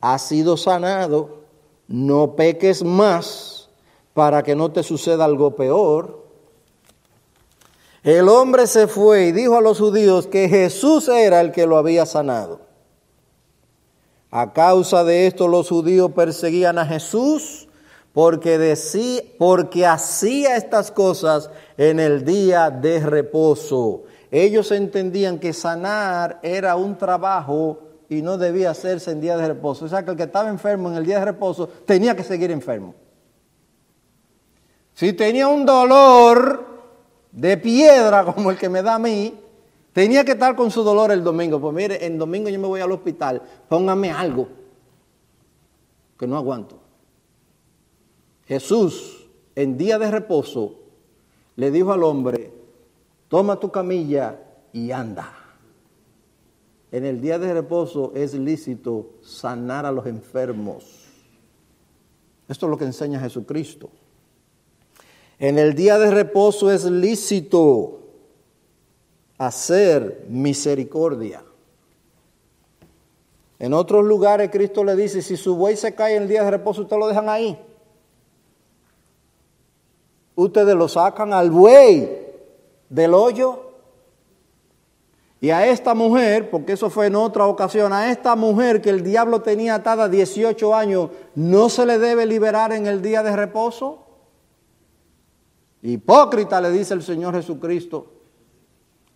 has 0.00 0.22
sido 0.22 0.56
sanado, 0.56 1.40
no 1.88 2.36
peques 2.36 2.84
más 2.84 3.68
para 4.14 4.44
que 4.44 4.54
no 4.54 4.70
te 4.70 4.84
suceda 4.84 5.24
algo 5.24 5.56
peor. 5.56 6.25
El 8.06 8.28
hombre 8.28 8.68
se 8.68 8.86
fue 8.86 9.24
y 9.24 9.32
dijo 9.32 9.56
a 9.56 9.60
los 9.60 9.80
judíos 9.80 10.28
que 10.28 10.48
Jesús 10.48 11.08
era 11.08 11.40
el 11.40 11.50
que 11.50 11.66
lo 11.66 11.76
había 11.76 12.06
sanado. 12.06 12.60
A 14.30 14.52
causa 14.52 15.02
de 15.02 15.26
esto 15.26 15.48
los 15.48 15.68
judíos 15.68 16.12
perseguían 16.12 16.78
a 16.78 16.86
Jesús 16.86 17.66
porque, 18.12 18.58
decía, 18.58 19.22
porque 19.40 19.86
hacía 19.86 20.56
estas 20.56 20.92
cosas 20.92 21.50
en 21.76 21.98
el 21.98 22.24
día 22.24 22.70
de 22.70 23.00
reposo. 23.00 24.04
Ellos 24.30 24.70
entendían 24.70 25.40
que 25.40 25.52
sanar 25.52 26.38
era 26.44 26.76
un 26.76 26.96
trabajo 26.96 27.80
y 28.08 28.22
no 28.22 28.38
debía 28.38 28.70
hacerse 28.70 29.10
en 29.10 29.20
día 29.20 29.36
de 29.36 29.48
reposo. 29.48 29.86
O 29.86 29.88
sea 29.88 30.04
que 30.04 30.12
el 30.12 30.16
que 30.16 30.22
estaba 30.22 30.48
enfermo 30.48 30.90
en 30.90 30.94
el 30.94 31.04
día 31.04 31.18
de 31.18 31.24
reposo 31.24 31.68
tenía 31.84 32.14
que 32.14 32.22
seguir 32.22 32.52
enfermo. 32.52 32.94
Si 34.94 35.12
tenía 35.12 35.48
un 35.48 35.66
dolor, 35.66 36.75
de 37.36 37.56
piedra 37.58 38.24
como 38.34 38.50
el 38.50 38.58
que 38.58 38.68
me 38.68 38.82
da 38.82 38.96
a 38.96 38.98
mí, 38.98 39.38
tenía 39.92 40.24
que 40.24 40.32
estar 40.32 40.56
con 40.56 40.72
su 40.72 40.82
dolor 40.82 41.12
el 41.12 41.22
domingo. 41.22 41.60
Pues 41.60 41.74
mire, 41.74 42.04
el 42.04 42.18
domingo 42.18 42.48
yo 42.48 42.58
me 42.58 42.66
voy 42.66 42.80
al 42.80 42.90
hospital, 42.90 43.40
póngame 43.68 44.10
algo 44.10 44.48
que 46.18 46.26
no 46.26 46.36
aguanto. 46.36 46.80
Jesús, 48.46 49.28
en 49.54 49.76
día 49.76 49.98
de 49.98 50.10
reposo, 50.10 50.80
le 51.56 51.70
dijo 51.70 51.92
al 51.92 52.02
hombre, 52.02 52.52
toma 53.28 53.60
tu 53.60 53.70
camilla 53.70 54.40
y 54.72 54.90
anda. 54.90 55.32
En 56.92 57.04
el 57.04 57.20
día 57.20 57.38
de 57.38 57.52
reposo 57.52 58.12
es 58.14 58.32
lícito 58.34 59.10
sanar 59.20 59.84
a 59.84 59.92
los 59.92 60.06
enfermos. 60.06 61.04
Esto 62.48 62.66
es 62.66 62.70
lo 62.70 62.78
que 62.78 62.84
enseña 62.84 63.20
Jesucristo. 63.20 63.90
En 65.38 65.58
el 65.58 65.74
día 65.74 65.98
de 65.98 66.10
reposo 66.10 66.70
es 66.70 66.84
lícito 66.84 68.00
hacer 69.38 70.24
misericordia. 70.28 71.42
En 73.58 73.74
otros 73.74 74.04
lugares 74.04 74.50
Cristo 74.50 74.84
le 74.84 74.96
dice, 74.96 75.22
si 75.22 75.36
su 75.36 75.56
buey 75.56 75.76
se 75.76 75.94
cae 75.94 76.16
en 76.16 76.22
el 76.22 76.28
día 76.28 76.44
de 76.44 76.50
reposo, 76.50 76.82
ustedes 76.82 77.00
lo 77.00 77.08
dejan 77.08 77.28
ahí. 77.28 77.58
Ustedes 80.34 80.74
lo 80.74 80.88
sacan 80.88 81.32
al 81.32 81.50
buey 81.50 82.26
del 82.88 83.14
hoyo. 83.14 83.62
Y 85.40 85.50
a 85.50 85.66
esta 85.66 85.94
mujer, 85.94 86.50
porque 86.50 86.72
eso 86.72 86.88
fue 86.88 87.06
en 87.06 87.16
otra 87.16 87.46
ocasión, 87.46 87.92
a 87.92 88.10
esta 88.10 88.36
mujer 88.36 88.80
que 88.80 88.88
el 88.90 89.02
diablo 89.02 89.42
tenía 89.42 89.76
atada 89.76 90.08
18 90.08 90.74
años, 90.74 91.10
¿no 91.34 91.68
se 91.68 91.84
le 91.84 91.98
debe 91.98 92.24
liberar 92.24 92.72
en 92.72 92.86
el 92.86 93.02
día 93.02 93.22
de 93.22 93.36
reposo? 93.36 94.05
Hipócrita, 95.82 96.60
le 96.60 96.70
dice 96.70 96.94
el 96.94 97.02
Señor 97.02 97.34
Jesucristo. 97.34 98.12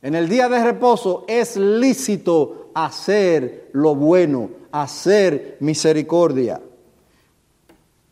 En 0.03 0.15
el 0.15 0.29
día 0.29 0.49
de 0.49 0.63
reposo 0.63 1.25
es 1.29 1.57
lícito 1.57 2.71
hacer 2.75 3.69
lo 3.73 3.95
bueno, 3.95 4.51
hacer 4.73 5.57
misericordia. 5.61 6.61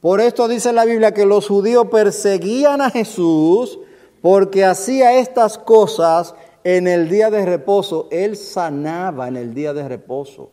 Por 0.01 0.21
esto 0.21 0.47
dice 0.49 0.73
la 0.73 0.85
Biblia 0.85 1.13
que 1.13 1.25
los 1.27 1.49
judíos 1.49 1.89
perseguían 1.91 2.81
a 2.81 2.91
Jesús 2.91 3.79
porque 4.21 4.65
hacía 4.65 5.19
estas 5.19 5.59
cosas 5.59 6.35
en 6.63 6.87
el 6.87 7.09
día 7.09 7.31
de 7.31 7.45
reposo. 7.45 8.09
Él 8.11 8.37
sanaba 8.37 9.29
en 9.29 9.37
el 9.37 9.55
día 9.55 9.73
de 9.73 9.89
reposo. 9.89 10.51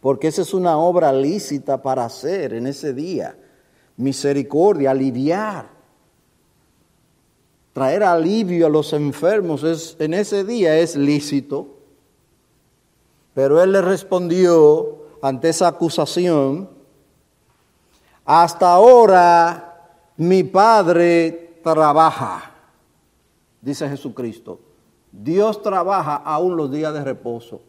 Porque 0.00 0.28
esa 0.28 0.42
es 0.42 0.54
una 0.54 0.78
obra 0.78 1.12
lícita 1.12 1.82
para 1.82 2.04
hacer 2.04 2.54
en 2.54 2.66
ese 2.66 2.94
día. 2.94 3.36
Misericordia, 3.96 4.92
aliviar 4.92 5.73
traer 7.74 8.04
alivio 8.04 8.66
a 8.66 8.70
los 8.70 8.92
enfermos 8.92 9.64
es, 9.64 9.96
en 9.98 10.14
ese 10.14 10.44
día 10.44 10.78
es 10.78 10.96
lícito. 10.96 11.74
Pero 13.34 13.60
él 13.60 13.72
le 13.72 13.82
respondió 13.82 15.02
ante 15.20 15.48
esa 15.48 15.68
acusación, 15.68 16.70
hasta 18.24 18.72
ahora 18.72 19.98
mi 20.16 20.44
Padre 20.44 21.58
trabaja, 21.64 22.52
dice 23.60 23.88
Jesucristo. 23.88 24.60
Dios 25.10 25.60
trabaja 25.60 26.14
aún 26.14 26.56
los 26.56 26.70
días 26.70 26.94
de 26.94 27.02
reposo. 27.02 27.60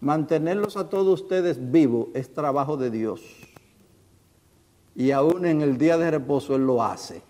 Mantenerlos 0.00 0.76
a 0.76 0.88
todos 0.88 1.22
ustedes 1.22 1.72
vivos 1.72 2.08
es 2.14 2.32
trabajo 2.32 2.76
de 2.76 2.90
Dios. 2.90 3.22
Y 4.94 5.10
aún 5.10 5.46
en 5.46 5.62
el 5.62 5.78
día 5.78 5.98
de 5.98 6.12
reposo 6.12 6.54
Él 6.54 6.64
lo 6.64 6.82
hace. 6.82 7.22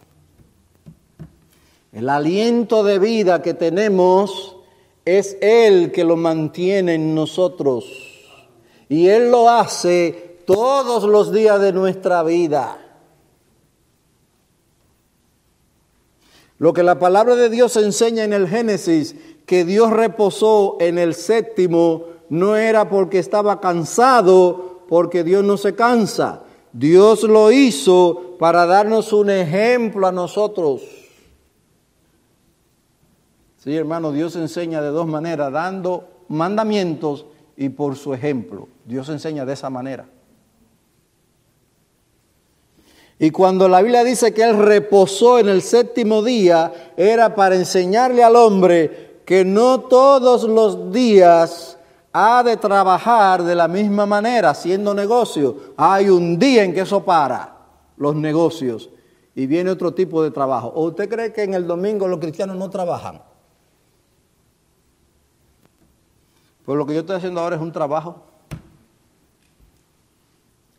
El 1.98 2.10
aliento 2.10 2.84
de 2.84 3.00
vida 3.00 3.42
que 3.42 3.54
tenemos 3.54 4.56
es 5.04 5.36
Él 5.40 5.90
que 5.90 6.04
lo 6.04 6.16
mantiene 6.16 6.94
en 6.94 7.12
nosotros. 7.12 7.86
Y 8.88 9.08
Él 9.08 9.32
lo 9.32 9.50
hace 9.50 10.38
todos 10.46 11.02
los 11.02 11.32
días 11.32 11.60
de 11.60 11.72
nuestra 11.72 12.22
vida. 12.22 12.78
Lo 16.58 16.72
que 16.72 16.84
la 16.84 17.00
palabra 17.00 17.34
de 17.34 17.50
Dios 17.50 17.76
enseña 17.76 18.22
en 18.22 18.32
el 18.32 18.46
Génesis, 18.46 19.16
que 19.44 19.64
Dios 19.64 19.90
reposó 19.90 20.76
en 20.78 20.98
el 20.98 21.16
séptimo, 21.16 22.04
no 22.28 22.54
era 22.54 22.88
porque 22.88 23.18
estaba 23.18 23.60
cansado, 23.60 24.82
porque 24.88 25.24
Dios 25.24 25.42
no 25.42 25.56
se 25.56 25.74
cansa. 25.74 26.44
Dios 26.72 27.24
lo 27.24 27.50
hizo 27.50 28.36
para 28.38 28.66
darnos 28.66 29.12
un 29.12 29.30
ejemplo 29.30 30.06
a 30.06 30.12
nosotros. 30.12 30.97
Sí, 33.58 33.76
hermano, 33.76 34.12
Dios 34.12 34.36
enseña 34.36 34.80
de 34.80 34.88
dos 34.88 35.06
maneras, 35.06 35.52
dando 35.52 36.08
mandamientos 36.28 37.26
y 37.56 37.70
por 37.70 37.96
su 37.96 38.14
ejemplo. 38.14 38.68
Dios 38.84 39.08
enseña 39.08 39.44
de 39.44 39.52
esa 39.52 39.68
manera. 39.68 40.06
Y 43.18 43.32
cuando 43.32 43.68
la 43.68 43.82
Biblia 43.82 44.04
dice 44.04 44.32
que 44.32 44.44
Él 44.44 44.56
reposó 44.56 45.40
en 45.40 45.48
el 45.48 45.60
séptimo 45.62 46.22
día, 46.22 46.92
era 46.96 47.34
para 47.34 47.56
enseñarle 47.56 48.22
al 48.22 48.36
hombre 48.36 49.22
que 49.24 49.44
no 49.44 49.80
todos 49.80 50.44
los 50.44 50.92
días 50.92 51.76
ha 52.12 52.44
de 52.44 52.56
trabajar 52.56 53.42
de 53.42 53.56
la 53.56 53.66
misma 53.66 54.06
manera, 54.06 54.50
haciendo 54.50 54.94
negocio. 54.94 55.56
Hay 55.76 56.08
un 56.08 56.38
día 56.38 56.62
en 56.62 56.72
que 56.72 56.82
eso 56.82 57.04
para, 57.04 57.56
los 57.96 58.14
negocios, 58.14 58.88
y 59.34 59.46
viene 59.46 59.70
otro 59.70 59.92
tipo 59.92 60.22
de 60.22 60.30
trabajo. 60.30 60.68
¿O 60.76 60.84
usted 60.84 61.08
cree 61.08 61.32
que 61.32 61.42
en 61.42 61.54
el 61.54 61.66
domingo 61.66 62.06
los 62.06 62.20
cristianos 62.20 62.56
no 62.56 62.70
trabajan? 62.70 63.20
Pues 66.68 66.76
lo 66.76 66.84
que 66.84 66.92
yo 66.92 67.00
estoy 67.00 67.16
haciendo 67.16 67.40
ahora 67.40 67.56
es 67.56 67.62
un 67.62 67.72
trabajo. 67.72 68.16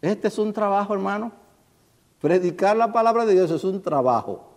Este 0.04 0.28
es 0.28 0.38
un 0.38 0.54
trabajo, 0.54 0.94
hermano. 0.94 1.32
Predicar 2.22 2.78
la 2.78 2.94
palabra 2.94 3.26
de 3.26 3.34
Dios 3.34 3.50
es 3.50 3.64
un 3.64 3.82
trabajo. 3.82 4.52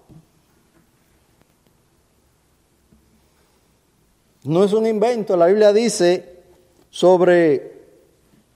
No 4.44 4.62
es 4.62 4.74
un 4.74 4.86
invento. 4.86 5.34
La 5.38 5.46
Biblia 5.46 5.72
dice 5.72 6.42
sobre 6.90 7.80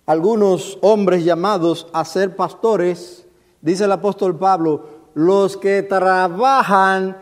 algunos 0.04 0.76
hombres 0.82 1.24
llamados 1.24 1.86
a 1.94 2.04
ser 2.04 2.36
pastores, 2.36 3.26
dice 3.62 3.84
el 3.84 3.92
apóstol 3.92 4.36
Pablo, 4.36 4.84
los 5.14 5.56
que 5.56 5.82
trabajan 5.82 7.16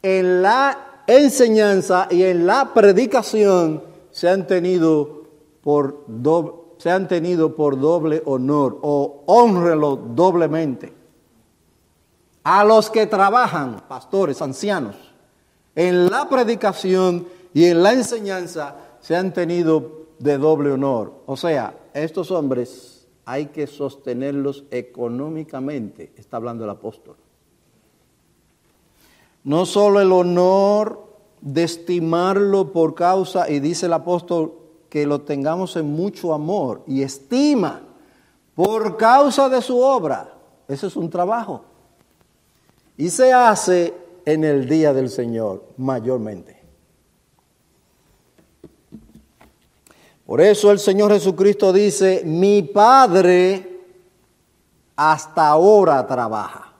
en 0.00 0.40
la 0.40 1.02
enseñanza 1.06 2.08
y 2.10 2.22
en 2.22 2.46
la 2.46 2.72
predicación 2.72 3.95
se 4.16 4.30
han 4.30 4.46
tenido 4.46 5.24
por 5.60 6.04
doble, 6.06 6.52
se 6.78 6.90
han 6.90 7.06
tenido 7.06 7.54
por 7.54 7.78
doble 7.78 8.22
honor 8.24 8.78
o 8.80 9.24
honrelo 9.26 9.96
doblemente. 9.96 10.90
A 12.42 12.64
los 12.64 12.88
que 12.88 13.06
trabajan, 13.06 13.82
pastores, 13.86 14.40
ancianos, 14.40 14.96
en 15.74 16.08
la 16.08 16.30
predicación 16.30 17.28
y 17.52 17.66
en 17.66 17.82
la 17.82 17.92
enseñanza 17.92 18.76
se 19.02 19.14
han 19.14 19.34
tenido 19.34 20.06
de 20.18 20.38
doble 20.38 20.72
honor. 20.72 21.12
O 21.26 21.36
sea, 21.36 21.76
estos 21.92 22.30
hombres 22.30 23.06
hay 23.26 23.48
que 23.48 23.66
sostenerlos 23.66 24.64
económicamente, 24.70 26.14
está 26.16 26.38
hablando 26.38 26.64
el 26.64 26.70
apóstol. 26.70 27.16
No 29.44 29.66
solo 29.66 30.00
el 30.00 30.10
honor 30.10 31.04
de 31.40 31.64
estimarlo 31.64 32.72
por 32.72 32.94
causa, 32.94 33.48
y 33.50 33.60
dice 33.60 33.86
el 33.86 33.92
apóstol, 33.92 34.52
que 34.88 35.06
lo 35.06 35.20
tengamos 35.20 35.76
en 35.76 35.86
mucho 35.86 36.32
amor 36.32 36.82
y 36.86 37.02
estima 37.02 37.82
por 38.54 38.96
causa 38.96 39.48
de 39.48 39.60
su 39.60 39.78
obra. 39.78 40.32
Ese 40.68 40.86
es 40.86 40.96
un 40.96 41.10
trabajo. 41.10 41.64
Y 42.96 43.10
se 43.10 43.32
hace 43.32 43.94
en 44.24 44.44
el 44.44 44.68
día 44.68 44.92
del 44.92 45.10
Señor 45.10 45.64
mayormente. 45.76 46.56
Por 50.24 50.40
eso 50.40 50.72
el 50.72 50.78
Señor 50.78 51.12
Jesucristo 51.12 51.72
dice, 51.72 52.22
mi 52.24 52.62
Padre 52.62 53.80
hasta 54.96 55.46
ahora 55.46 56.04
trabaja. 56.06 56.72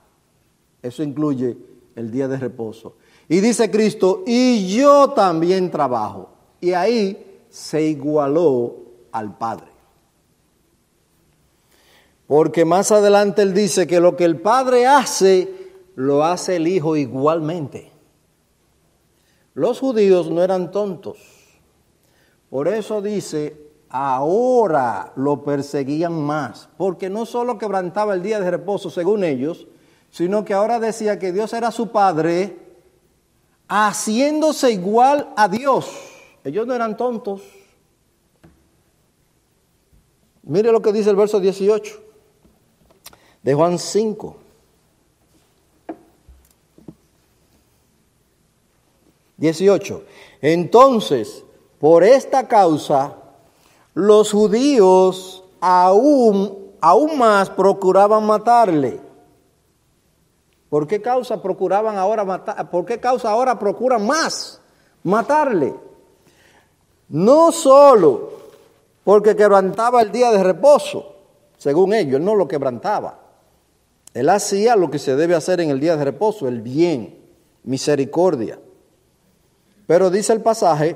Eso 0.81 1.03
incluye 1.03 1.57
el 1.95 2.11
día 2.11 2.27
de 2.27 2.37
reposo. 2.37 2.95
Y 3.29 3.41
dice 3.41 3.69
Cristo, 3.69 4.23
y 4.25 4.73
yo 4.75 5.09
también 5.09 5.69
trabajo. 5.69 6.29
Y 6.61 6.73
ahí 6.73 7.45
se 7.49 7.81
igualó 7.83 8.75
al 9.11 9.37
Padre. 9.37 9.67
Porque 12.25 12.65
más 12.65 12.91
adelante 12.91 13.41
él 13.41 13.53
dice 13.53 13.87
que 13.87 13.99
lo 13.99 14.15
que 14.15 14.25
el 14.25 14.39
Padre 14.39 14.85
hace, 14.85 15.71
lo 15.95 16.23
hace 16.23 16.57
el 16.57 16.67
Hijo 16.67 16.95
igualmente. 16.95 17.91
Los 19.53 19.79
judíos 19.79 20.29
no 20.29 20.43
eran 20.43 20.71
tontos. 20.71 21.17
Por 22.49 22.67
eso 22.67 23.01
dice, 23.01 23.57
ahora 23.89 25.13
lo 25.15 25.43
perseguían 25.43 26.13
más. 26.13 26.69
Porque 26.77 27.09
no 27.09 27.25
solo 27.25 27.57
quebrantaba 27.57 28.13
el 28.13 28.21
día 28.21 28.39
de 28.39 28.51
reposo, 28.51 28.89
según 28.89 29.23
ellos, 29.23 29.67
sino 30.11 30.45
que 30.45 30.53
ahora 30.53 30.79
decía 30.79 31.19
que 31.19 31.31
Dios 31.31 31.53
era 31.53 31.71
su 31.71 31.91
Padre 31.91 32.66
haciéndose 33.67 34.71
igual 34.71 35.33
a 35.35 35.47
Dios. 35.47 35.87
Ellos 36.43 36.65
no 36.65 36.73
eran 36.73 36.95
tontos. 36.95 37.41
Mire 40.43 40.71
lo 40.71 40.81
que 40.81 40.93
dice 40.93 41.09
el 41.09 41.15
verso 41.15 41.39
18 41.39 42.01
de 43.43 43.53
Juan 43.53 43.77
5. 43.77 44.37
18. 49.37 50.03
Entonces, 50.41 51.43
por 51.79 52.03
esta 52.03 52.47
causa, 52.47 53.15
los 53.93 54.31
judíos 54.31 55.43
aún, 55.59 56.71
aún 56.81 57.17
más 57.17 57.49
procuraban 57.49 58.25
matarle 58.25 59.06
¿Por 60.69 60.87
qué 60.87 61.01
causa 61.01 61.41
procuraban 61.41 61.97
ahora 61.97 62.25
matar? 62.25 62.69
¿Por 62.69 62.85
qué 62.85 62.99
causa 62.99 63.29
ahora 63.29 63.57
procuran 63.57 64.05
más 64.05 64.61
matarle? 65.03 65.73
No 67.09 67.51
solo 67.51 68.31
porque 69.03 69.35
quebrantaba 69.35 70.01
el 70.01 70.11
día 70.11 70.31
de 70.31 70.43
reposo, 70.43 71.15
según 71.57 71.93
ellos, 71.93 72.15
él 72.15 72.25
no 72.25 72.35
lo 72.35 72.47
quebrantaba. 72.47 73.19
Él 74.13 74.29
hacía 74.29 74.75
lo 74.75 74.89
que 74.89 74.99
se 74.99 75.15
debe 75.15 75.35
hacer 75.35 75.61
en 75.61 75.69
el 75.69 75.79
día 75.79 75.95
de 75.95 76.03
reposo, 76.03 76.47
el 76.47 76.61
bien, 76.61 77.17
misericordia. 77.63 78.59
Pero 79.85 80.09
dice 80.09 80.33
el 80.33 80.41
pasaje, 80.41 80.95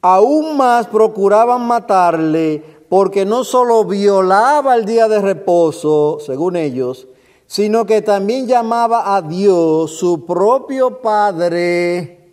aún 0.00 0.56
más 0.56 0.86
procuraban 0.86 1.66
matarle 1.66 2.64
porque 2.88 3.24
no 3.24 3.44
solo 3.44 3.84
violaba 3.84 4.74
el 4.74 4.84
día 4.84 5.08
de 5.08 5.20
reposo, 5.20 6.18
según 6.20 6.56
ellos, 6.56 7.07
sino 7.48 7.86
que 7.86 8.02
también 8.02 8.46
llamaba 8.46 9.16
a 9.16 9.22
Dios 9.22 9.92
su 9.92 10.26
propio 10.26 11.00
Padre 11.00 12.30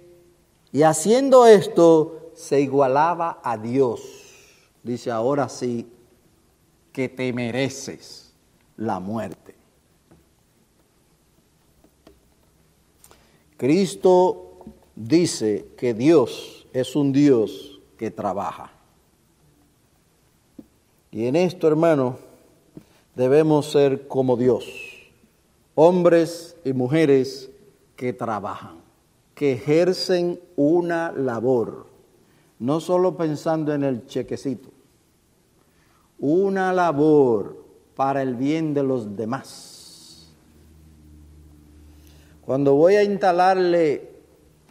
y 0.73 0.83
haciendo 0.83 1.45
esto 1.47 2.31
se 2.35 2.59
igualaba 2.59 3.39
a 3.41 3.57
Dios. 3.57 4.01
Dice, 4.83 5.09
ahora 5.09 5.47
sí 5.47 5.87
que 6.91 7.07
te 7.07 7.31
mereces 7.31 8.33
la 8.75 8.99
muerte. 8.99 9.55
Cristo 13.55 14.65
dice 14.97 15.65
que 15.77 15.93
Dios 15.93 16.67
es 16.73 16.93
un 16.93 17.13
Dios 17.13 17.79
que 17.97 18.11
trabaja. 18.11 18.69
Y 21.09 21.27
en 21.27 21.37
esto, 21.37 21.69
hermano, 21.69 22.17
debemos 23.15 23.71
ser 23.71 24.09
como 24.09 24.35
Dios 24.35 24.84
hombres 25.75 26.55
y 26.63 26.73
mujeres 26.73 27.51
que 27.95 28.13
trabajan, 28.13 28.77
que 29.33 29.53
ejercen 29.53 30.39
una 30.55 31.11
labor, 31.11 31.87
no 32.59 32.79
solo 32.79 33.15
pensando 33.15 33.73
en 33.73 33.83
el 33.83 34.07
chequecito, 34.07 34.69
una 36.17 36.71
labor 36.73 37.63
para 37.95 38.21
el 38.21 38.35
bien 38.35 38.73
de 38.73 38.83
los 38.83 39.15
demás. 39.15 40.33
Cuando 42.45 42.75
voy 42.75 42.95
a 42.95 43.03
instalarle 43.03 44.11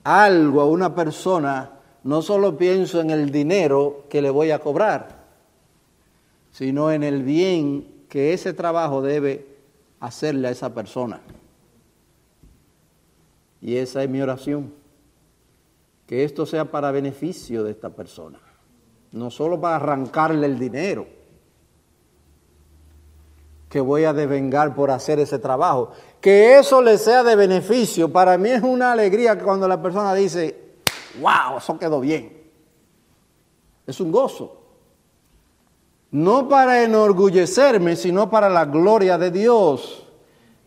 algo 0.04 0.60
a 0.60 0.66
una 0.66 0.94
persona, 0.94 1.70
no 2.04 2.22
solo 2.22 2.56
pienso 2.56 3.00
en 3.00 3.10
el 3.10 3.30
dinero 3.30 4.04
que 4.08 4.22
le 4.22 4.30
voy 4.30 4.50
a 4.52 4.58
cobrar, 4.58 5.24
sino 6.50 6.92
en 6.92 7.02
el 7.02 7.22
bien 7.22 8.04
que 8.08 8.32
ese 8.32 8.52
trabajo 8.52 9.02
debe 9.02 9.53
hacerle 10.06 10.48
a 10.48 10.50
esa 10.50 10.72
persona. 10.74 11.20
Y 13.60 13.76
esa 13.76 14.02
es 14.02 14.10
mi 14.10 14.20
oración, 14.20 14.74
que 16.06 16.24
esto 16.24 16.44
sea 16.44 16.70
para 16.70 16.90
beneficio 16.90 17.64
de 17.64 17.70
esta 17.70 17.90
persona, 17.90 18.38
no 19.12 19.30
solo 19.30 19.60
para 19.60 19.76
arrancarle 19.76 20.46
el 20.46 20.58
dinero 20.58 21.06
que 23.70 23.80
voy 23.80 24.04
a 24.04 24.12
devengar 24.12 24.74
por 24.74 24.90
hacer 24.90 25.18
ese 25.18 25.38
trabajo, 25.38 25.90
que 26.20 26.58
eso 26.58 26.80
le 26.80 26.96
sea 26.98 27.24
de 27.24 27.34
beneficio. 27.34 28.12
Para 28.12 28.38
mí 28.38 28.50
es 28.50 28.62
una 28.62 28.92
alegría 28.92 29.36
cuando 29.38 29.66
la 29.66 29.82
persona 29.82 30.14
dice, 30.14 30.74
wow, 31.20 31.58
eso 31.58 31.78
quedó 31.78 32.00
bien. 32.00 32.44
Es 33.86 33.98
un 34.00 34.12
gozo 34.12 34.63
no 36.14 36.48
para 36.48 36.84
enorgullecerme, 36.84 37.96
sino 37.96 38.30
para 38.30 38.48
la 38.48 38.66
gloria 38.66 39.18
de 39.18 39.32
Dios. 39.32 40.06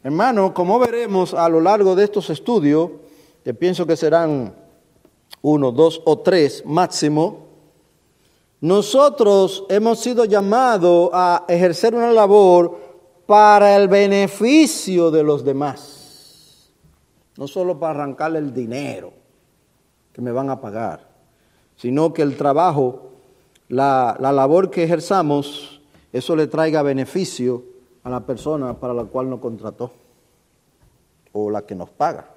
Hermano, 0.04 0.54
como 0.54 0.78
veremos 0.78 1.34
a 1.34 1.48
lo 1.48 1.62
largo 1.62 1.96
de 1.96 2.04
estos 2.04 2.30
estudios, 2.30 2.90
que 3.46 3.54
pienso 3.54 3.88
que 3.88 3.96
serán 3.96 4.54
uno, 5.42 5.72
dos 5.72 6.02
o 6.04 6.20
tres 6.20 6.66
máximo, 6.66 7.48
nosotros 8.60 9.64
hemos 9.70 10.00
sido 10.00 10.26
llamados 10.26 11.12
a 11.14 11.46
ejercer 11.48 11.96
una 11.96 12.12
labor 12.12 12.78
para 13.26 13.78
el 13.78 13.88
beneficio 13.88 15.12
de 15.12 15.24
los 15.24 15.46
demás, 15.46 16.74
no 17.38 17.48
solo 17.48 17.80
para 17.80 17.92
arrancarle 17.92 18.40
el 18.40 18.54
dinero 18.54 19.14
que 20.12 20.22
me 20.22 20.34
van 20.34 20.50
a 20.50 20.60
pagar, 20.60 21.08
sino 21.78 22.14
que 22.14 22.22
el 22.22 22.36
trabajo 22.36 23.08
la, 23.70 24.18
labor 24.20 24.70
que 24.70 24.84
ejerzamos, 24.84 25.82
eso 26.14 26.36
le 26.36 26.48
traiga 26.48 26.82
beneficio 26.82 27.64
a 28.04 28.10
la 28.10 28.22
persona 28.22 28.80
para 28.80 28.94
la 28.94 29.06
cual 29.06 29.30
nos 29.30 29.40
contrató 29.40 29.92
o 31.34 31.50
la 31.50 31.64
que 31.64 31.76
nos 31.76 31.90
paga. 31.90 32.30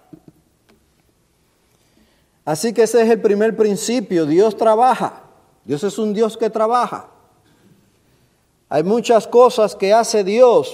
Así 2.44 2.72
que 2.72 2.82
ese 2.82 3.02
es 3.02 3.10
el 3.10 3.20
primer 3.20 3.56
principio, 3.56 4.26
Dios 4.26 4.56
trabaja, 4.56 5.22
Dios 5.64 5.84
es 5.84 5.98
un 5.98 6.12
Dios 6.12 6.36
que 6.36 6.50
trabaja. 6.50 7.08
Hay 8.68 8.82
muchas 8.82 9.26
cosas 9.26 9.74
que 9.74 9.92
hace 9.92 10.24
Dios. 10.24 10.72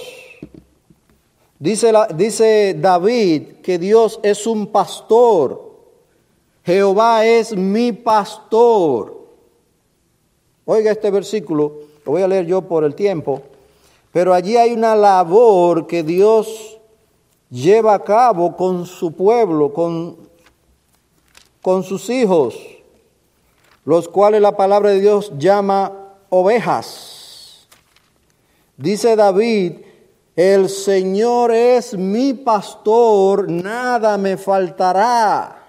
Dice, 1.59 1.91
dice 2.15 2.75
David 2.79 3.61
que 3.63 3.79
Dios 3.79 4.19
es 4.21 4.45
un 4.45 4.67
pastor, 4.67 5.67
Jehová 6.63 7.25
es 7.25 7.55
mi 7.55 7.91
pastor. 7.91 9.16
Oiga 10.69 10.91
este 10.91 11.09
versículo, 11.11 11.79
lo 12.05 12.11
voy 12.11 12.23
a 12.23 12.27
leer 12.27 12.45
yo 12.45 12.61
por 12.61 12.83
el 12.83 12.93
tiempo, 12.93 13.41
pero 14.11 14.33
allí 14.33 14.57
hay 14.57 14.73
una 14.73 14.97
labor 14.97 15.87
que 15.87 16.03
Dios 16.03 16.77
lleva 17.49 17.93
a 17.93 18.03
cabo 18.03 18.53
con 18.57 18.85
su 18.85 19.13
pueblo, 19.13 19.71
con, 19.71 20.17
con 21.61 21.83
sus 21.83 22.09
hijos, 22.09 22.59
los 23.85 24.09
cuales 24.09 24.41
la 24.41 24.57
palabra 24.57 24.89
de 24.89 24.99
Dios 24.99 25.31
llama 25.37 26.17
ovejas. 26.27 27.65
Dice 28.75 29.15
David, 29.15 29.71
el 30.35 30.67
Señor 30.67 31.53
es 31.53 31.97
mi 31.97 32.33
pastor, 32.33 33.49
nada 33.49 34.17
me 34.17 34.35
faltará. 34.35 35.63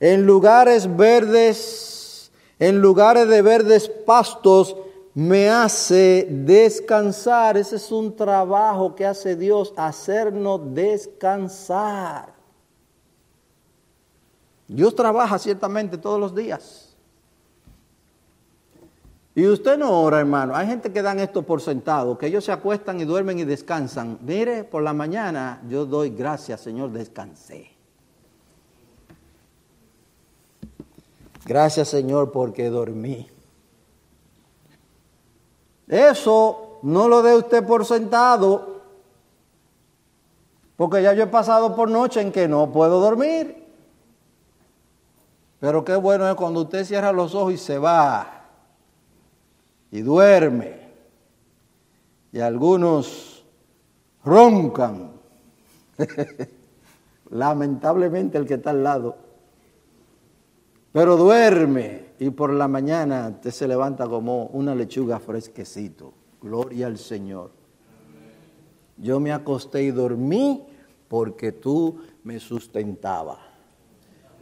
En 0.00 0.26
lugares 0.26 0.96
verdes 0.96 1.99
en 2.60 2.80
lugares 2.82 3.26
de 3.26 3.40
verdes 3.40 3.88
pastos 3.88 4.76
me 5.14 5.48
hace 5.48 6.28
descansar. 6.30 7.56
Ese 7.56 7.76
es 7.76 7.90
un 7.90 8.14
trabajo 8.14 8.94
que 8.94 9.06
hace 9.06 9.34
Dios, 9.34 9.72
hacernos 9.76 10.74
descansar. 10.74 12.34
Dios 14.68 14.94
trabaja 14.94 15.38
ciertamente 15.38 15.96
todos 15.96 16.20
los 16.20 16.34
días. 16.34 16.94
Y 19.34 19.46
usted 19.46 19.78
no 19.78 20.02
ora, 20.02 20.20
hermano. 20.20 20.54
Hay 20.54 20.66
gente 20.66 20.92
que 20.92 21.00
dan 21.00 21.18
esto 21.18 21.42
por 21.42 21.62
sentado, 21.62 22.18
que 22.18 22.26
ellos 22.26 22.44
se 22.44 22.52
acuestan 22.52 23.00
y 23.00 23.06
duermen 23.06 23.38
y 23.38 23.44
descansan. 23.44 24.18
Mire, 24.20 24.64
por 24.64 24.82
la 24.82 24.92
mañana 24.92 25.62
yo 25.66 25.86
doy 25.86 26.10
gracias, 26.10 26.60
Señor, 26.60 26.90
descansé. 26.90 27.79
Gracias 31.44 31.88
Señor 31.88 32.32
porque 32.32 32.70
dormí. 32.70 33.28
Eso 35.88 36.78
no 36.82 37.08
lo 37.08 37.22
dé 37.22 37.36
usted 37.36 37.66
por 37.66 37.84
sentado, 37.84 38.80
porque 40.76 41.02
ya 41.02 41.12
yo 41.12 41.24
he 41.24 41.26
pasado 41.26 41.74
por 41.74 41.90
noche 41.90 42.20
en 42.20 42.30
que 42.32 42.46
no 42.46 42.70
puedo 42.70 43.00
dormir. 43.00 43.66
Pero 45.58 45.84
qué 45.84 45.96
bueno 45.96 46.28
es 46.28 46.36
cuando 46.36 46.62
usted 46.62 46.84
cierra 46.84 47.12
los 47.12 47.34
ojos 47.34 47.54
y 47.54 47.58
se 47.58 47.78
va 47.78 48.44
y 49.90 50.00
duerme. 50.00 50.80
Y 52.32 52.40
algunos 52.40 53.44
roncan. 54.24 55.12
Lamentablemente 57.30 58.38
el 58.38 58.46
que 58.46 58.54
está 58.54 58.70
al 58.70 58.82
lado 58.82 59.29
pero 60.92 61.16
duerme 61.16 62.10
y 62.18 62.30
por 62.30 62.52
la 62.52 62.68
mañana 62.68 63.40
te 63.40 63.50
se 63.52 63.68
levanta 63.68 64.06
como 64.06 64.46
una 64.46 64.74
lechuga 64.74 65.20
fresquecito. 65.20 66.12
Gloria 66.40 66.86
al 66.86 66.98
Señor. 66.98 67.50
Yo 68.96 69.20
me 69.20 69.32
acosté 69.32 69.82
y 69.82 69.90
dormí 69.90 70.66
porque 71.08 71.52
tú 71.52 71.98
me 72.24 72.38
sustentabas. 72.40 73.38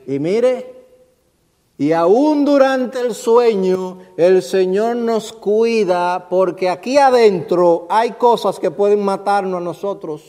Y 0.07 0.19
mire, 0.19 0.79
y 1.77 1.93
aún 1.93 2.45
durante 2.45 3.01
el 3.01 3.15
sueño 3.15 3.99
el 4.17 4.43
Señor 4.43 4.97
nos 4.97 5.33
cuida 5.33 6.29
porque 6.29 6.69
aquí 6.69 6.99
adentro 6.99 7.87
hay 7.89 8.13
cosas 8.13 8.59
que 8.59 8.71
pueden 8.71 9.05
matarnos 9.05 9.61
a 9.61 9.65
nosotros. 9.65 10.25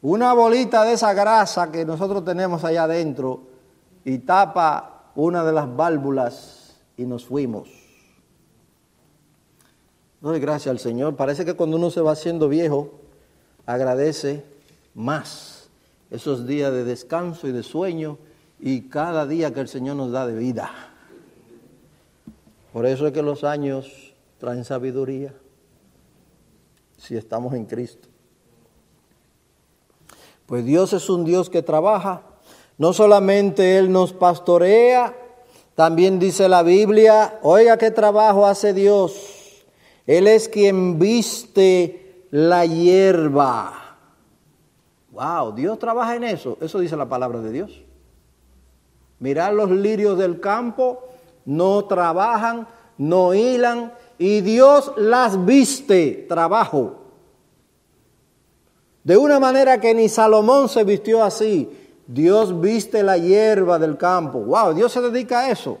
Una 0.00 0.32
bolita 0.32 0.84
de 0.84 0.92
esa 0.92 1.12
grasa 1.12 1.70
que 1.72 1.84
nosotros 1.84 2.24
tenemos 2.24 2.64
allá 2.64 2.84
adentro 2.84 3.47
y 4.04 4.18
tapa 4.18 5.10
una 5.14 5.44
de 5.44 5.52
las 5.52 5.74
válvulas 5.74 6.76
y 6.96 7.04
nos 7.04 7.24
fuimos. 7.24 7.68
Doy 10.20 10.40
gracias 10.40 10.70
al 10.70 10.78
Señor. 10.78 11.16
Parece 11.16 11.44
que 11.44 11.54
cuando 11.54 11.76
uno 11.76 11.90
se 11.90 12.00
va 12.00 12.12
haciendo 12.12 12.48
viejo, 12.48 12.92
agradece 13.66 14.44
más 14.94 15.68
esos 16.10 16.46
días 16.46 16.72
de 16.72 16.84
descanso 16.84 17.46
y 17.46 17.52
de 17.52 17.62
sueño 17.62 18.18
y 18.58 18.88
cada 18.88 19.26
día 19.26 19.52
que 19.52 19.60
el 19.60 19.68
Señor 19.68 19.96
nos 19.96 20.10
da 20.10 20.26
de 20.26 20.36
vida. 20.36 20.70
Por 22.72 22.86
eso 22.86 23.06
es 23.06 23.12
que 23.12 23.22
los 23.22 23.44
años 23.44 24.14
traen 24.38 24.64
sabiduría, 24.64 25.34
si 26.96 27.16
estamos 27.16 27.54
en 27.54 27.66
Cristo. 27.66 28.08
Pues 30.46 30.64
Dios 30.64 30.92
es 30.92 31.10
un 31.10 31.24
Dios 31.24 31.50
que 31.50 31.62
trabaja. 31.62 32.22
No 32.78 32.92
solamente 32.92 33.76
Él 33.76 33.92
nos 33.92 34.12
pastorea, 34.12 35.14
también 35.74 36.18
dice 36.18 36.48
la 36.48 36.62
Biblia, 36.62 37.38
oiga 37.42 37.76
qué 37.76 37.90
trabajo 37.90 38.46
hace 38.46 38.72
Dios. 38.72 39.64
Él 40.06 40.26
es 40.26 40.48
quien 40.48 40.98
viste 40.98 42.24
la 42.30 42.64
hierba. 42.64 43.96
Wow, 45.10 45.52
Dios 45.52 45.78
trabaja 45.78 46.16
en 46.16 46.24
eso. 46.24 46.56
Eso 46.60 46.78
dice 46.78 46.96
la 46.96 47.08
palabra 47.08 47.40
de 47.40 47.52
Dios. 47.52 47.82
Mirad 49.18 49.52
los 49.52 49.70
lirios 49.70 50.16
del 50.16 50.40
campo, 50.40 51.02
no 51.44 51.84
trabajan, 51.84 52.68
no 52.96 53.34
hilan, 53.34 53.92
y 54.18 54.40
Dios 54.40 54.92
las 54.96 55.44
viste, 55.44 56.26
trabajo. 56.28 56.96
De 59.02 59.16
una 59.16 59.40
manera 59.40 59.80
que 59.80 59.94
ni 59.94 60.08
Salomón 60.08 60.68
se 60.68 60.84
vistió 60.84 61.22
así. 61.22 61.68
Dios 62.08 62.58
viste 62.58 63.02
la 63.02 63.18
hierba 63.18 63.78
del 63.78 63.98
campo. 63.98 64.40
Wow, 64.40 64.72
Dios 64.72 64.90
se 64.90 65.02
dedica 65.02 65.40
a 65.40 65.50
eso. 65.50 65.78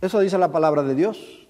Eso 0.00 0.18
dice 0.18 0.36
la 0.36 0.50
palabra 0.50 0.82
de 0.82 0.96
Dios. 0.96 1.46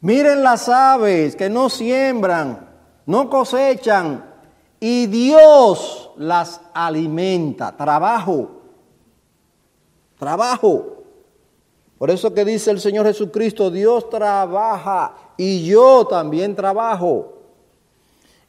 Miren 0.00 0.42
las 0.42 0.66
aves 0.70 1.36
que 1.36 1.50
no 1.50 1.68
siembran, 1.68 2.70
no 3.04 3.28
cosechan, 3.28 4.24
y 4.80 5.06
Dios 5.08 6.10
las 6.16 6.62
alimenta. 6.72 7.76
Trabajo. 7.76 8.62
Trabajo. 10.18 11.04
Por 11.98 12.10
eso 12.10 12.32
que 12.32 12.46
dice 12.46 12.70
el 12.70 12.80
Señor 12.80 13.04
Jesucristo, 13.04 13.70
Dios 13.70 14.08
trabaja 14.08 15.14
y 15.36 15.66
yo 15.66 16.06
también 16.06 16.56
trabajo. 16.56 17.34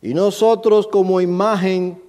Y 0.02 0.14
nosotros 0.14 0.88
como 0.88 1.20
imagen 1.20 2.02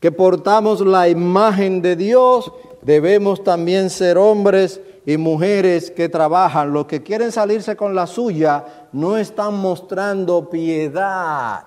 que 0.00 0.12
portamos 0.12 0.80
la 0.80 1.08
imagen 1.08 1.82
de 1.82 1.96
Dios, 1.96 2.52
debemos 2.82 3.42
también 3.42 3.90
ser 3.90 4.16
hombres 4.16 4.80
y 5.04 5.16
mujeres 5.16 5.90
que 5.90 6.08
trabajan. 6.08 6.72
Los 6.72 6.86
que 6.86 7.02
quieren 7.02 7.32
salirse 7.32 7.76
con 7.76 7.94
la 7.94 8.06
suya 8.06 8.88
no 8.92 9.16
están 9.16 9.54
mostrando 9.54 10.48
piedad. 10.48 11.64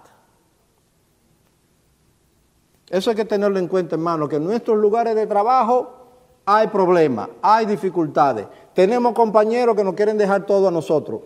Eso 2.89 3.09
hay 3.09 3.15
que 3.15 3.25
tenerlo 3.25 3.57
en 3.57 3.67
cuenta, 3.67 3.95
hermano, 3.95 4.27
que 4.27 4.35
en 4.35 4.43
nuestros 4.43 4.77
lugares 4.77 5.15
de 5.15 5.25
trabajo 5.27 5.97
hay 6.45 6.67
problemas, 6.67 7.29
hay 7.41 7.65
dificultades. 7.65 8.47
Tenemos 8.73 9.13
compañeros 9.13 9.75
que 9.75 9.83
nos 9.83 9.93
quieren 9.93 10.17
dejar 10.17 10.45
todo 10.45 10.67
a 10.67 10.71
nosotros. 10.71 11.21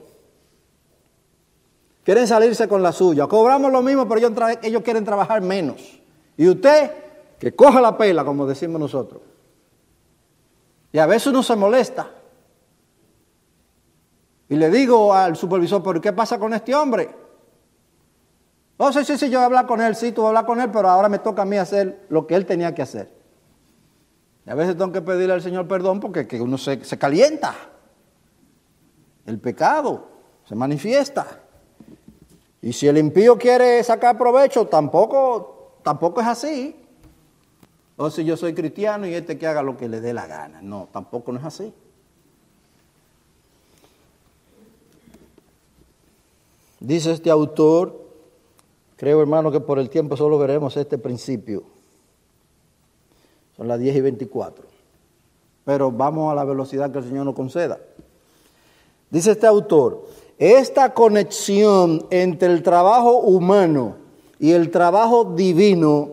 Quieren 2.04 2.28
salirse 2.28 2.68
con 2.68 2.84
la 2.84 2.92
suya. 2.92 3.26
Cobramos 3.28 3.72
lo 3.72 3.82
mismo, 3.82 4.08
pero 4.08 4.20
ellos, 4.20 4.32
ellos 4.62 4.84
quieren 4.84 5.04
trabajar 5.04 5.42
menos. 5.42 6.00
Y 6.38 6.48
usted, 6.48 6.92
que 7.40 7.56
coja 7.56 7.82
la 7.82 7.98
pela, 7.98 8.26
como 8.26 8.46
decimos 8.46 8.80
nosotros. 8.80 9.22
Y 10.92 11.00
a 11.00 11.06
veces 11.06 11.28
uno 11.28 11.44
se 11.44 11.56
molesta. 11.56 12.10
Y 14.48 14.56
le 14.56 14.70
digo 14.70 15.14
al 15.14 15.36
supervisor, 15.36 15.82
¿pero 15.84 16.00
qué 16.00 16.14
pasa 16.14 16.38
con 16.38 16.54
este 16.54 16.74
hombre? 16.76 17.10
No 18.78 18.92
sé 18.92 19.06
si 19.06 19.30
yo 19.30 19.40
voy 19.40 19.44
a 19.44 19.46
hablar 19.46 19.66
con 19.66 19.82
él, 19.82 19.96
sí, 19.96 20.12
tú 20.12 20.22
vas 20.22 20.28
a 20.28 20.30
hablar 20.30 20.46
con 20.46 20.60
él, 20.60 20.70
pero 20.72 20.90
ahora 20.90 21.10
me 21.10 21.20
toca 21.20 21.44
a 21.44 21.46
mí 21.46 21.58
hacer 21.58 22.06
lo 22.10 22.28
que 22.28 22.36
él 22.36 22.46
tenía 22.46 22.76
que 22.76 22.82
hacer. 22.82 23.10
Y 24.46 24.50
a 24.50 24.56
veces 24.56 24.78
tengo 24.78 24.92
que 24.92 25.02
pedirle 25.02 25.34
al 25.34 25.42
Señor 25.42 25.68
perdón 25.68 26.00
porque 26.00 26.28
que 26.28 26.40
uno 26.42 26.58
se, 26.58 26.84
se 26.84 26.98
calienta. 26.98 27.56
El 29.26 29.40
pecado 29.40 30.08
se 30.48 30.56
manifiesta. 30.56 31.42
Y 32.62 32.74
si 32.74 32.88
el 32.88 32.98
impío 32.98 33.38
quiere 33.38 33.84
sacar 33.84 34.18
provecho, 34.18 34.68
tampoco, 34.68 35.55
tampoco 35.86 36.20
es 36.20 36.28
así. 36.28 36.76
O 37.96 38.10
si 38.10 38.26
yo 38.26 38.36
soy 38.36 38.54
cristiano 38.54 39.08
y 39.08 39.14
este 39.14 39.38
que 39.38 39.48
haga 39.48 39.64
lo 39.64 39.78
que 39.78 39.88
le 39.88 40.02
dé 40.02 40.14
la 40.14 40.28
gana. 40.28 40.62
No, 40.62 40.90
tampoco 40.92 41.32
no 41.32 41.40
es 41.40 41.46
así. 41.46 41.74
Dice 46.82 47.14
este 47.14 47.30
autor, 47.30 48.06
Creo, 48.98 49.22
hermano, 49.22 49.52
que 49.52 49.60
por 49.60 49.78
el 49.78 49.90
tiempo 49.90 50.16
solo 50.16 50.38
veremos 50.38 50.78
este 50.78 50.98
principio. 50.98 51.64
Son 53.58 53.68
las 53.68 53.80
10 53.80 53.98
y 53.98 54.02
24. 54.02 54.66
Pero 55.66 55.92
vamos 55.92 56.32
a 56.32 56.36
la 56.36 56.46
velocidad 56.46 56.92
que 56.92 57.00
el 57.00 57.04
Señor 57.04 57.26
nos 57.26 57.36
conceda. 57.36 57.80
Dice 59.10 59.32
este 59.32 59.48
autor, 59.48 60.06
esta 60.38 60.94
conexión 60.94 62.06
entre 62.10 62.52
el 62.52 62.64
trabajo 62.64 63.18
humano 63.18 63.98
y 64.40 64.52
el 64.52 64.72
trabajo 64.72 65.34
divino 65.36 66.10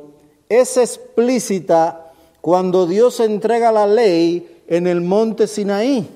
es 0.48 0.76
explícita 0.76 2.12
cuando 2.40 2.86
Dios 2.86 3.20
entrega 3.20 3.72
la 3.72 3.86
ley 3.86 4.62
en 4.66 4.86
el 4.86 5.00
monte 5.00 5.46
Sinaí. 5.46 6.08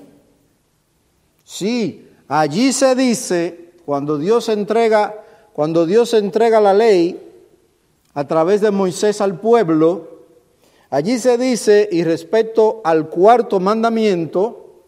Sí, 1.43 2.07
allí 2.27 2.73
se 2.73 2.95
dice, 2.95 3.71
cuando 3.85 4.17
Dios 4.17 4.49
entrega 4.49 5.23
cuando 5.57 5.87
Dios 5.87 6.13
entrega 6.13 6.61
la 6.61 6.71
ley 6.71 7.19
a 8.13 8.27
través 8.27 8.61
de 8.61 8.69
Moisés 8.69 9.21
al 9.21 9.39
pueblo, 9.39 10.19
allí 10.91 11.17
se 11.17 11.35
dice, 11.39 11.89
y 11.91 12.03
respecto 12.03 12.79
al 12.83 13.09
cuarto 13.09 13.59
mandamiento, 13.59 14.83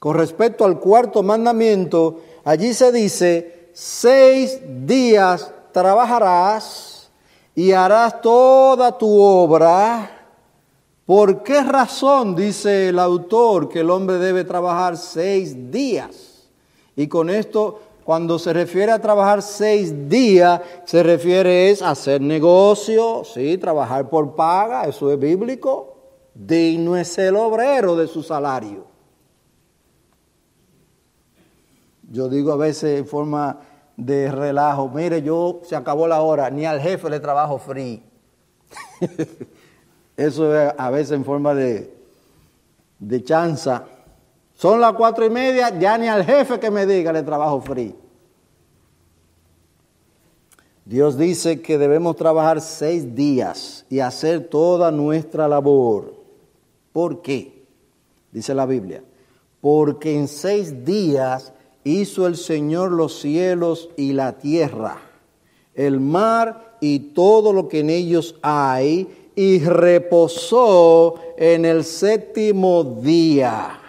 con 0.00 0.16
respecto 0.16 0.64
al 0.64 0.80
cuarto 0.80 1.22
mandamiento, 1.22 2.20
allí 2.42 2.74
se 2.74 2.90
dice, 2.90 3.63
seis 3.74 4.60
días 4.86 5.52
trabajarás 5.72 7.10
y 7.54 7.72
harás 7.72 8.22
toda 8.22 8.96
tu 8.96 9.20
obra. 9.20 10.10
¿Por 11.04 11.42
qué 11.42 11.62
razón 11.62 12.34
dice 12.34 12.88
el 12.88 12.98
autor 12.98 13.68
que 13.68 13.80
el 13.80 13.90
hombre 13.90 14.16
debe 14.16 14.44
trabajar 14.44 14.96
seis 14.96 15.70
días? 15.70 16.48
Y 16.96 17.08
con 17.08 17.28
esto 17.28 17.80
cuando 18.04 18.38
se 18.38 18.52
refiere 18.52 18.92
a 18.92 19.00
trabajar 19.00 19.42
seis 19.42 20.08
días, 20.08 20.60
se 20.84 21.02
refiere 21.02 21.70
es 21.70 21.82
a 21.82 21.90
hacer 21.90 22.20
negocio, 22.20 23.22
sí, 23.24 23.58
trabajar 23.58 24.08
por 24.08 24.34
paga, 24.34 24.84
eso 24.84 25.10
es 25.10 25.18
bíblico. 25.18 25.96
Digno 26.34 26.96
es 26.96 27.16
el 27.18 27.36
obrero 27.36 27.96
de 27.96 28.06
su 28.06 28.22
salario. 28.22 28.93
Yo 32.14 32.28
digo 32.28 32.52
a 32.52 32.56
veces 32.56 33.00
en 33.00 33.08
forma 33.08 33.58
de 33.96 34.30
relajo, 34.30 34.88
mire, 34.88 35.20
yo 35.20 35.62
se 35.64 35.74
acabó 35.74 36.06
la 36.06 36.22
hora, 36.22 36.48
ni 36.48 36.64
al 36.64 36.80
jefe 36.80 37.10
le 37.10 37.18
trabajo 37.18 37.58
free. 37.58 38.04
eso 40.16 40.56
es 40.56 40.72
a 40.78 40.90
veces 40.90 41.10
en 41.10 41.24
forma 41.24 41.56
de, 41.56 41.92
de 43.00 43.24
chanza. 43.24 43.86
Son 44.54 44.80
las 44.80 44.92
cuatro 44.92 45.26
y 45.26 45.30
media, 45.30 45.76
ya 45.76 45.98
ni 45.98 46.06
al 46.06 46.24
jefe 46.24 46.60
que 46.60 46.70
me 46.70 46.86
diga 46.86 47.12
le 47.12 47.24
trabajo 47.24 47.60
free. 47.60 47.96
Dios 50.84 51.18
dice 51.18 51.62
que 51.62 51.78
debemos 51.78 52.14
trabajar 52.14 52.60
seis 52.60 53.12
días 53.16 53.86
y 53.90 53.98
hacer 53.98 54.46
toda 54.46 54.92
nuestra 54.92 55.48
labor. 55.48 56.14
¿Por 56.92 57.22
qué? 57.22 57.64
Dice 58.30 58.54
la 58.54 58.66
Biblia. 58.66 59.02
Porque 59.60 60.14
en 60.14 60.28
seis 60.28 60.84
días 60.84 61.53
hizo 61.84 62.26
el 62.26 62.36
Señor 62.36 62.90
los 62.92 63.20
cielos 63.20 63.90
y 63.96 64.12
la 64.12 64.38
tierra, 64.38 64.98
el 65.74 66.00
mar 66.00 66.76
y 66.80 66.98
todo 66.98 67.52
lo 67.52 67.68
que 67.68 67.80
en 67.80 67.90
ellos 67.90 68.36
hay, 68.42 69.08
y 69.36 69.58
reposó 69.58 71.16
en 71.36 71.64
el 71.64 71.84
séptimo 71.84 72.84
día. 72.84 73.80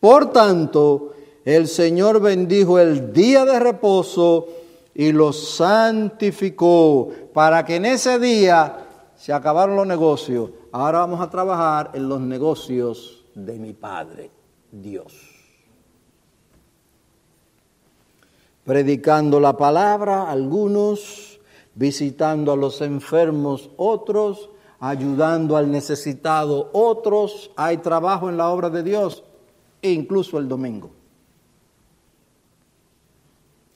Por 0.00 0.32
tanto, 0.32 1.12
el 1.44 1.68
Señor 1.68 2.20
bendijo 2.20 2.78
el 2.78 3.12
día 3.12 3.44
de 3.44 3.60
reposo 3.60 4.48
y 4.94 5.12
lo 5.12 5.32
santificó 5.32 7.10
para 7.32 7.64
que 7.64 7.76
en 7.76 7.86
ese 7.86 8.18
día 8.18 8.86
se 9.16 9.32
acabaron 9.32 9.76
los 9.76 9.86
negocios. 9.86 10.50
Ahora 10.72 11.00
vamos 11.00 11.20
a 11.20 11.30
trabajar 11.30 11.90
en 11.94 12.08
los 12.08 12.20
negocios 12.20 13.24
de 13.34 13.58
mi 13.58 13.72
Padre, 13.72 14.30
Dios. 14.72 15.29
Predicando 18.70 19.40
la 19.40 19.56
palabra, 19.56 20.30
algunos, 20.30 21.40
visitando 21.74 22.52
a 22.52 22.56
los 22.56 22.80
enfermos, 22.82 23.68
otros, 23.76 24.48
ayudando 24.78 25.56
al 25.56 25.72
necesitado, 25.72 26.70
otros. 26.72 27.50
Hay 27.56 27.78
trabajo 27.78 28.28
en 28.28 28.36
la 28.36 28.48
obra 28.48 28.70
de 28.70 28.84
Dios 28.84 29.24
e 29.82 29.90
incluso 29.90 30.38
el 30.38 30.46
domingo. 30.46 30.92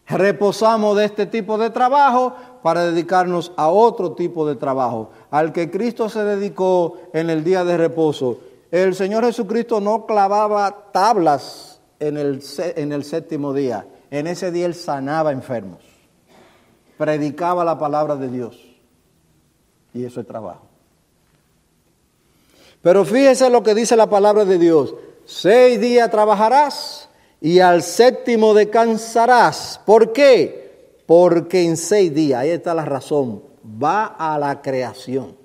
Reposamos 0.06 0.96
de 0.96 1.06
este 1.06 1.26
tipo 1.26 1.58
de 1.58 1.70
trabajo 1.70 2.34
para 2.62 2.84
dedicarnos 2.84 3.50
a 3.56 3.70
otro 3.70 4.12
tipo 4.12 4.46
de 4.46 4.54
trabajo, 4.54 5.10
al 5.32 5.52
que 5.52 5.72
Cristo 5.72 6.08
se 6.08 6.22
dedicó 6.22 6.98
en 7.12 7.30
el 7.30 7.42
día 7.42 7.64
de 7.64 7.76
reposo. 7.76 8.38
El 8.70 8.94
Señor 8.94 9.24
Jesucristo 9.24 9.80
no 9.80 10.06
clavaba 10.06 10.92
tablas 10.92 11.80
en 11.98 12.16
el, 12.16 12.40
en 12.76 12.92
el 12.92 13.02
séptimo 13.02 13.52
día. 13.52 13.88
En 14.14 14.28
ese 14.28 14.52
día 14.52 14.66
Él 14.66 14.76
sanaba 14.76 15.32
enfermos, 15.32 15.80
predicaba 16.96 17.64
la 17.64 17.76
palabra 17.76 18.14
de 18.14 18.28
Dios. 18.28 18.56
Y 19.92 20.04
eso 20.04 20.20
es 20.20 20.26
trabajo. 20.28 20.68
Pero 22.80 23.04
fíjese 23.04 23.50
lo 23.50 23.64
que 23.64 23.74
dice 23.74 23.96
la 23.96 24.08
palabra 24.08 24.44
de 24.44 24.56
Dios. 24.56 24.94
Seis 25.24 25.80
días 25.80 26.12
trabajarás 26.12 27.08
y 27.40 27.58
al 27.58 27.82
séptimo 27.82 28.54
descansarás. 28.54 29.80
¿Por 29.84 30.12
qué? 30.12 31.00
Porque 31.06 31.64
en 31.64 31.76
seis 31.76 32.14
días, 32.14 32.38
ahí 32.38 32.50
está 32.50 32.72
la 32.72 32.84
razón, 32.84 33.42
va 33.64 34.04
a 34.06 34.38
la 34.38 34.62
creación. 34.62 35.36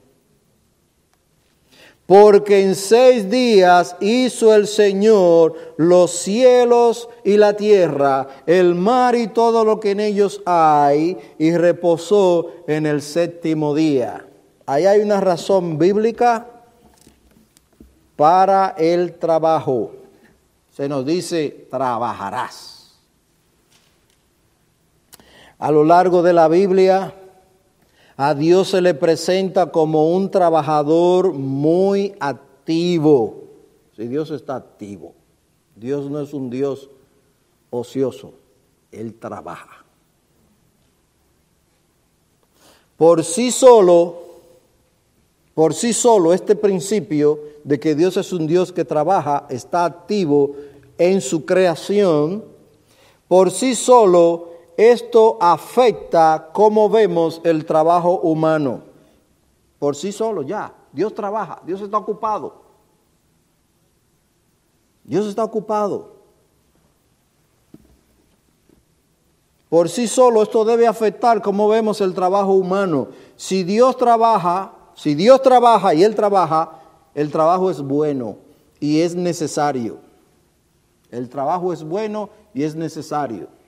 Porque 2.10 2.64
en 2.64 2.74
seis 2.74 3.30
días 3.30 3.96
hizo 4.00 4.56
el 4.56 4.66
Señor 4.66 5.54
los 5.78 6.10
cielos 6.10 7.08
y 7.24 7.38
la 7.38 7.54
tierra, 7.54 8.28
el 8.48 8.74
mar 8.74 9.14
y 9.14 9.28
todo 9.28 9.64
lo 9.64 9.80
que 9.80 9.92
en 9.92 10.00
ellos 10.00 10.42
hay, 10.44 11.16
y 11.38 11.56
reposó 11.56 12.48
en 12.66 12.88
el 12.88 13.04
séptimo 13.04 13.76
día. 13.76 14.26
Ahí 14.66 14.88
hay 14.88 15.02
una 15.02 15.22
razón 15.22 15.78
bíblica 15.78 16.48
para 18.16 18.70
el 18.70 19.14
trabajo. 19.20 19.92
Se 20.72 20.90
nos 20.90 21.06
dice, 21.06 21.68
trabajarás. 21.70 22.98
A 25.60 25.70
lo 25.70 25.84
largo 25.84 26.24
de 26.24 26.34
la 26.34 26.48
Biblia, 26.48 27.14
a 28.22 28.34
Dios 28.34 28.72
se 28.72 28.82
le 28.82 28.94
presenta 28.96 29.72
como 29.72 30.14
un 30.14 30.30
trabajador 30.30 31.32
muy 31.32 32.16
activo. 32.20 33.46
Si 33.96 34.10
Dios 34.10 34.30
está 34.32 34.58
activo, 34.58 35.14
Dios 35.78 36.12
no 36.12 36.20
es 36.20 36.34
un 36.34 36.50
Dios 36.50 36.90
ocioso, 37.70 38.34
Él 38.92 39.14
trabaja. 39.14 39.86
Por 42.98 43.24
sí 43.24 43.52
solo, 43.52 44.18
por 45.54 45.74
sí 45.74 45.94
solo, 45.94 46.34
este 46.34 46.58
principio 46.58 47.40
de 47.64 47.80
que 47.80 47.96
Dios 47.96 48.18
es 48.18 48.34
un 48.34 48.48
Dios 48.48 48.74
que 48.74 48.84
trabaja, 48.84 49.48
está 49.50 49.86
activo 49.86 50.58
en 50.98 51.22
su 51.22 51.46
creación, 51.46 52.44
por 53.30 53.52
sí 53.52 53.76
solo 53.76 54.49
esto 54.80 55.38
afecta 55.42 56.52
cómo 56.54 56.90
vemos 56.90 57.42
el 57.44 57.66
trabajo 57.66 58.22
humano. 58.22 58.84
Por 59.78 59.94
sí 59.94 60.14
solo, 60.14 60.42
ya. 60.42 60.74
Dios 60.94 61.14
trabaja, 61.14 61.62
Dios 61.66 61.82
está 61.82 61.98
ocupado. 61.98 62.62
Dios 65.04 65.28
está 65.28 65.44
ocupado. 65.44 66.14
Por 69.68 69.90
sí 69.90 70.08
solo 70.08 70.42
esto 70.44 70.64
debe 70.64 70.88
afectar 70.88 71.42
cómo 71.42 71.68
vemos 71.68 72.00
el 72.00 72.14
trabajo 72.14 72.54
humano. 72.54 73.10
Si 73.36 73.66
Dios 73.66 73.98
trabaja, 73.98 74.72
si 74.96 75.14
Dios 75.14 75.42
trabaja 75.42 75.94
y 75.94 76.06
Él 76.06 76.16
trabaja, 76.16 76.80
el 77.14 77.30
trabajo 77.34 77.70
es 77.70 77.82
bueno 77.82 78.38
y 78.80 79.02
es 79.02 79.14
necesario. 79.14 79.98
El 81.12 81.28
trabajo 81.28 81.74
es 81.74 81.84
bueno 81.84 82.30
y 82.54 82.64
es 82.64 82.76
necesario. 82.76 83.59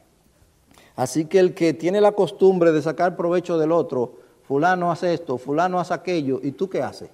Así 0.95 1.25
que 1.25 1.39
el 1.39 1.53
que 1.53 1.73
tiene 1.73 2.01
la 2.01 2.11
costumbre 2.11 2.71
de 2.71 2.81
sacar 2.81 3.15
provecho 3.15 3.57
del 3.57 3.71
otro, 3.71 4.15
fulano 4.43 4.91
hace 4.91 5.13
esto, 5.13 5.37
fulano 5.37 5.79
hace 5.79 5.93
aquello, 5.93 6.39
¿y 6.43 6.51
tú 6.51 6.69
qué 6.69 6.81
haces? 6.81 7.09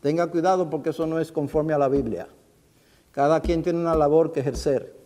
Tenga 0.00 0.26
cuidado 0.28 0.70
porque 0.70 0.90
eso 0.90 1.06
no 1.06 1.18
es 1.18 1.32
conforme 1.32 1.72
a 1.72 1.78
la 1.78 1.88
Biblia. 1.88 2.28
Cada 3.12 3.40
quien 3.40 3.62
tiene 3.62 3.80
una 3.80 3.94
labor 3.94 4.32
que 4.32 4.40
ejercer. 4.40 4.96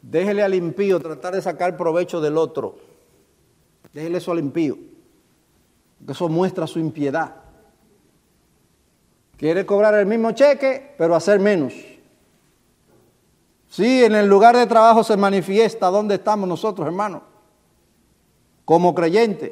Déjele 0.00 0.42
al 0.42 0.54
impío 0.54 1.00
tratar 1.00 1.34
de 1.34 1.42
sacar 1.42 1.76
provecho 1.76 2.20
del 2.20 2.36
otro. 2.36 2.76
Déjele 3.92 4.18
eso 4.18 4.32
al 4.32 4.38
impío. 4.38 4.76
Porque 5.98 6.12
eso 6.12 6.28
muestra 6.28 6.66
su 6.66 6.78
impiedad. 6.78 7.36
Quiere 9.36 9.66
cobrar 9.66 9.94
el 9.94 10.06
mismo 10.06 10.32
cheque, 10.32 10.94
pero 10.96 11.14
hacer 11.14 11.40
menos. 11.40 11.74
Sí, 13.74 14.04
en 14.04 14.14
el 14.14 14.28
lugar 14.28 14.56
de 14.56 14.68
trabajo 14.68 15.02
se 15.02 15.16
manifiesta 15.16 15.88
dónde 15.88 16.14
estamos 16.14 16.48
nosotros, 16.48 16.86
hermanos, 16.86 17.22
como 18.64 18.94
creyentes. 18.94 19.50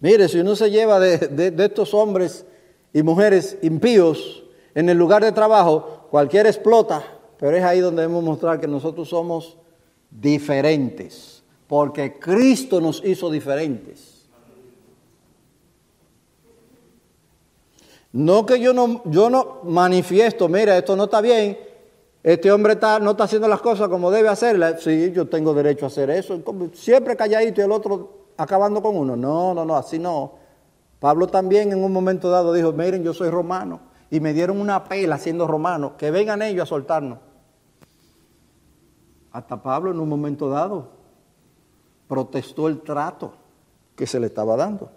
Mire, 0.00 0.28
si 0.28 0.38
uno 0.38 0.54
se 0.54 0.70
lleva 0.70 1.00
de, 1.00 1.16
de, 1.50 1.64
estos 1.64 1.94
hombres 1.94 2.44
y 2.92 3.02
mujeres 3.02 3.56
impíos 3.62 4.44
en 4.74 4.90
el 4.90 4.98
lugar 4.98 5.24
de 5.24 5.32
trabajo, 5.32 6.06
cualquiera 6.10 6.50
explota, 6.50 7.04
pero 7.38 7.56
es 7.56 7.64
ahí 7.64 7.80
donde 7.80 8.02
debemos 8.02 8.22
mostrar 8.22 8.60
que 8.60 8.68
nosotros 8.68 9.08
somos 9.08 9.56
diferentes, 10.10 11.42
porque 11.68 12.18
Cristo 12.18 12.82
nos 12.82 13.02
hizo 13.02 13.30
diferentes. 13.30 14.09
No 18.12 18.44
que 18.44 18.60
yo 18.60 18.72
no, 18.72 19.02
yo 19.04 19.30
no 19.30 19.60
manifiesto, 19.64 20.48
mira, 20.48 20.76
esto 20.76 20.96
no 20.96 21.04
está 21.04 21.20
bien, 21.20 21.56
este 22.22 22.52
hombre 22.52 22.74
está, 22.74 22.98
no 22.98 23.12
está 23.12 23.24
haciendo 23.24 23.48
las 23.48 23.60
cosas 23.60 23.88
como 23.88 24.10
debe 24.10 24.28
hacerlas. 24.28 24.82
Sí, 24.82 25.10
yo 25.12 25.28
tengo 25.28 25.54
derecho 25.54 25.86
a 25.86 25.88
hacer 25.88 26.10
eso. 26.10 26.38
Siempre 26.74 27.16
calladito 27.16 27.60
y 27.60 27.64
el 27.64 27.72
otro 27.72 28.26
acabando 28.36 28.82
con 28.82 28.96
uno. 28.96 29.16
No, 29.16 29.54
no, 29.54 29.64
no, 29.64 29.76
así 29.76 29.98
no. 29.98 30.34
Pablo 30.98 31.28
también 31.28 31.72
en 31.72 31.82
un 31.82 31.92
momento 31.92 32.28
dado 32.28 32.52
dijo, 32.52 32.72
miren, 32.72 33.02
yo 33.02 33.14
soy 33.14 33.30
romano. 33.30 33.80
Y 34.10 34.20
me 34.20 34.34
dieron 34.34 34.60
una 34.60 34.84
pela 34.84 35.18
siendo 35.18 35.46
romano, 35.46 35.96
que 35.96 36.10
vengan 36.10 36.42
ellos 36.42 36.64
a 36.64 36.66
soltarnos. 36.66 37.18
Hasta 39.32 39.62
Pablo 39.62 39.92
en 39.92 40.00
un 40.00 40.08
momento 40.08 40.50
dado 40.50 40.88
protestó 42.08 42.66
el 42.66 42.80
trato 42.80 43.32
que 43.94 44.06
se 44.06 44.18
le 44.18 44.26
estaba 44.26 44.56
dando. 44.56 44.90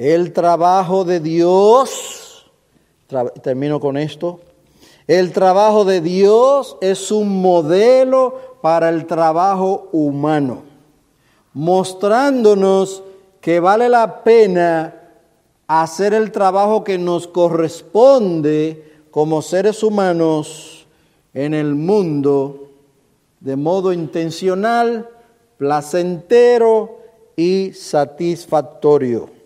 El 0.00 0.32
trabajo 0.32 1.04
de 1.04 1.20
Dios, 1.20 2.50
termino 3.42 3.80
con 3.80 3.98
esto, 3.98 4.40
el 5.06 5.30
trabajo 5.30 5.84
de 5.84 6.00
Dios 6.00 6.78
es 6.80 7.12
un 7.12 7.42
modelo 7.42 8.56
para 8.62 8.88
el 8.88 9.04
trabajo 9.06 9.90
humano, 9.92 10.62
mostrándonos 11.52 13.02
que 13.42 13.60
vale 13.60 13.90
la 13.90 14.24
pena 14.24 14.94
hacer 15.66 16.14
el 16.14 16.32
trabajo 16.32 16.82
que 16.82 16.96
nos 16.96 17.26
corresponde 17.26 19.02
como 19.10 19.42
seres 19.42 19.82
humanos 19.82 20.86
en 21.34 21.52
el 21.52 21.74
mundo 21.74 22.70
de 23.40 23.54
modo 23.54 23.92
intencional, 23.92 25.10
placentero 25.58 27.00
y 27.36 27.74
satisfactorio. 27.74 29.39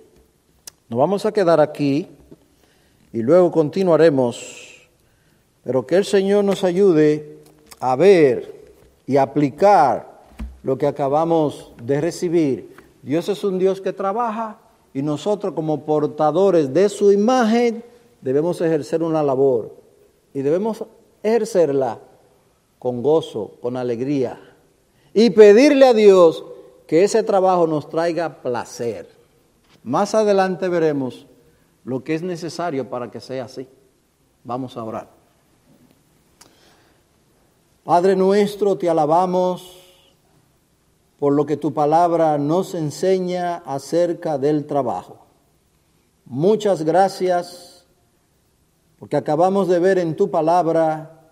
Nos 0.94 1.00
vamos 1.00 1.26
a 1.26 1.32
quedar 1.32 1.60
aquí 1.60 2.06
y 3.12 3.20
luego 3.20 3.50
continuaremos, 3.50 4.86
pero 5.64 5.84
que 5.84 5.96
el 5.96 6.04
Señor 6.04 6.44
nos 6.44 6.62
ayude 6.62 7.38
a 7.80 7.96
ver 7.96 8.70
y 9.04 9.16
aplicar 9.16 10.22
lo 10.62 10.78
que 10.78 10.86
acabamos 10.86 11.72
de 11.82 12.00
recibir. 12.00 12.76
Dios 13.02 13.28
es 13.28 13.42
un 13.42 13.58
Dios 13.58 13.80
que 13.80 13.92
trabaja 13.92 14.60
y 14.92 15.02
nosotros 15.02 15.52
como 15.54 15.84
portadores 15.84 16.72
de 16.72 16.88
su 16.88 17.10
imagen 17.10 17.82
debemos 18.20 18.60
ejercer 18.60 19.02
una 19.02 19.24
labor 19.24 19.74
y 20.32 20.42
debemos 20.42 20.84
ejercerla 21.24 21.98
con 22.78 23.02
gozo, 23.02 23.56
con 23.60 23.76
alegría 23.76 24.38
y 25.12 25.30
pedirle 25.30 25.86
a 25.86 25.92
Dios 25.92 26.44
que 26.86 27.02
ese 27.02 27.24
trabajo 27.24 27.66
nos 27.66 27.88
traiga 27.88 28.42
placer. 28.42 29.13
Más 29.84 30.14
adelante 30.14 30.66
veremos 30.68 31.26
lo 31.84 32.02
que 32.02 32.14
es 32.14 32.22
necesario 32.22 32.88
para 32.88 33.10
que 33.10 33.20
sea 33.20 33.44
así. 33.44 33.68
Vamos 34.42 34.78
a 34.78 34.82
orar. 34.82 35.10
Padre 37.84 38.16
nuestro, 38.16 38.78
te 38.78 38.88
alabamos 38.88 39.78
por 41.18 41.34
lo 41.34 41.44
que 41.44 41.58
tu 41.58 41.74
palabra 41.74 42.38
nos 42.38 42.74
enseña 42.74 43.56
acerca 43.56 44.38
del 44.38 44.64
trabajo. 44.64 45.26
Muchas 46.24 46.82
gracias 46.82 47.84
porque 48.98 49.18
acabamos 49.18 49.68
de 49.68 49.78
ver 49.80 49.98
en 49.98 50.16
tu 50.16 50.30
palabra 50.30 51.28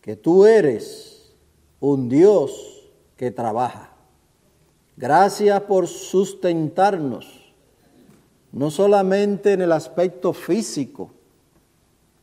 que 0.00 0.16
tú 0.16 0.44
eres 0.44 1.32
un 1.78 2.08
Dios 2.08 2.90
que 3.16 3.30
trabaja. 3.30 3.92
Gracias 4.96 5.60
por 5.62 5.86
sustentarnos 5.86 7.41
no 8.52 8.70
solamente 8.70 9.52
en 9.52 9.62
el 9.62 9.72
aspecto 9.72 10.32
físico. 10.32 11.10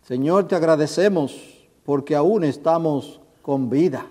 Señor, 0.03 0.47
te 0.47 0.55
agradecemos 0.55 1.35
porque 1.83 2.15
aún 2.15 2.43
estamos 2.43 3.19
con 3.41 3.69
vida, 3.69 4.05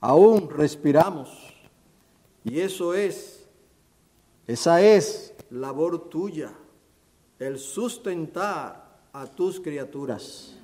aún 0.00 0.48
respiramos. 0.50 1.28
Y 2.44 2.60
eso 2.60 2.94
es 2.94 3.34
Esa 4.46 4.80
es 4.80 5.34
labor 5.50 6.08
tuya, 6.08 6.52
el 7.40 7.58
sustentar 7.58 9.00
a 9.12 9.26
tus 9.26 9.58
criaturas. 9.58 10.54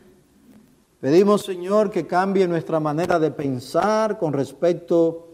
Pedimos, 1.00 1.42
Señor, 1.42 1.90
que 1.90 2.06
cambie 2.06 2.46
nuestra 2.46 2.78
manera 2.78 3.18
de 3.18 3.32
pensar 3.32 4.20
con 4.20 4.32
respecto 4.32 5.26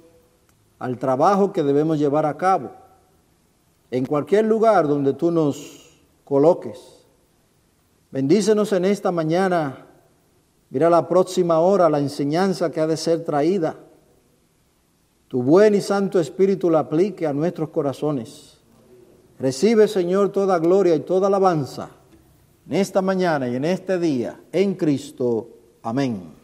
al 0.78 0.96
trabajo 0.96 1.52
que 1.52 1.62
debemos 1.62 1.98
llevar 1.98 2.24
a 2.24 2.38
cabo. 2.38 2.70
En 3.90 4.04
cualquier 4.06 4.44
lugar 4.44 4.86
donde 4.86 5.14
tú 5.14 5.30
nos 5.30 6.00
coloques. 6.24 6.78
Bendícenos 8.10 8.72
en 8.72 8.84
esta 8.84 9.10
mañana. 9.10 9.86
Mira 10.70 10.90
la 10.90 11.08
próxima 11.08 11.60
hora 11.60 11.88
la 11.88 11.98
enseñanza 11.98 12.70
que 12.70 12.80
ha 12.80 12.86
de 12.86 12.96
ser 12.96 13.24
traída. 13.24 13.76
Tu 15.28 15.42
buen 15.42 15.74
y 15.74 15.80
santo 15.80 16.20
Espíritu 16.20 16.70
la 16.70 16.80
aplique 16.80 17.26
a 17.26 17.32
nuestros 17.32 17.70
corazones. 17.70 18.58
Recibe, 19.38 19.88
Señor, 19.88 20.30
toda 20.30 20.58
gloria 20.58 20.94
y 20.94 21.00
toda 21.00 21.28
alabanza 21.28 21.90
en 22.68 22.74
esta 22.74 23.00
mañana 23.00 23.48
y 23.48 23.56
en 23.56 23.64
este 23.64 23.98
día, 23.98 24.40
en 24.52 24.74
Cristo. 24.74 25.48
Amén. 25.82 26.37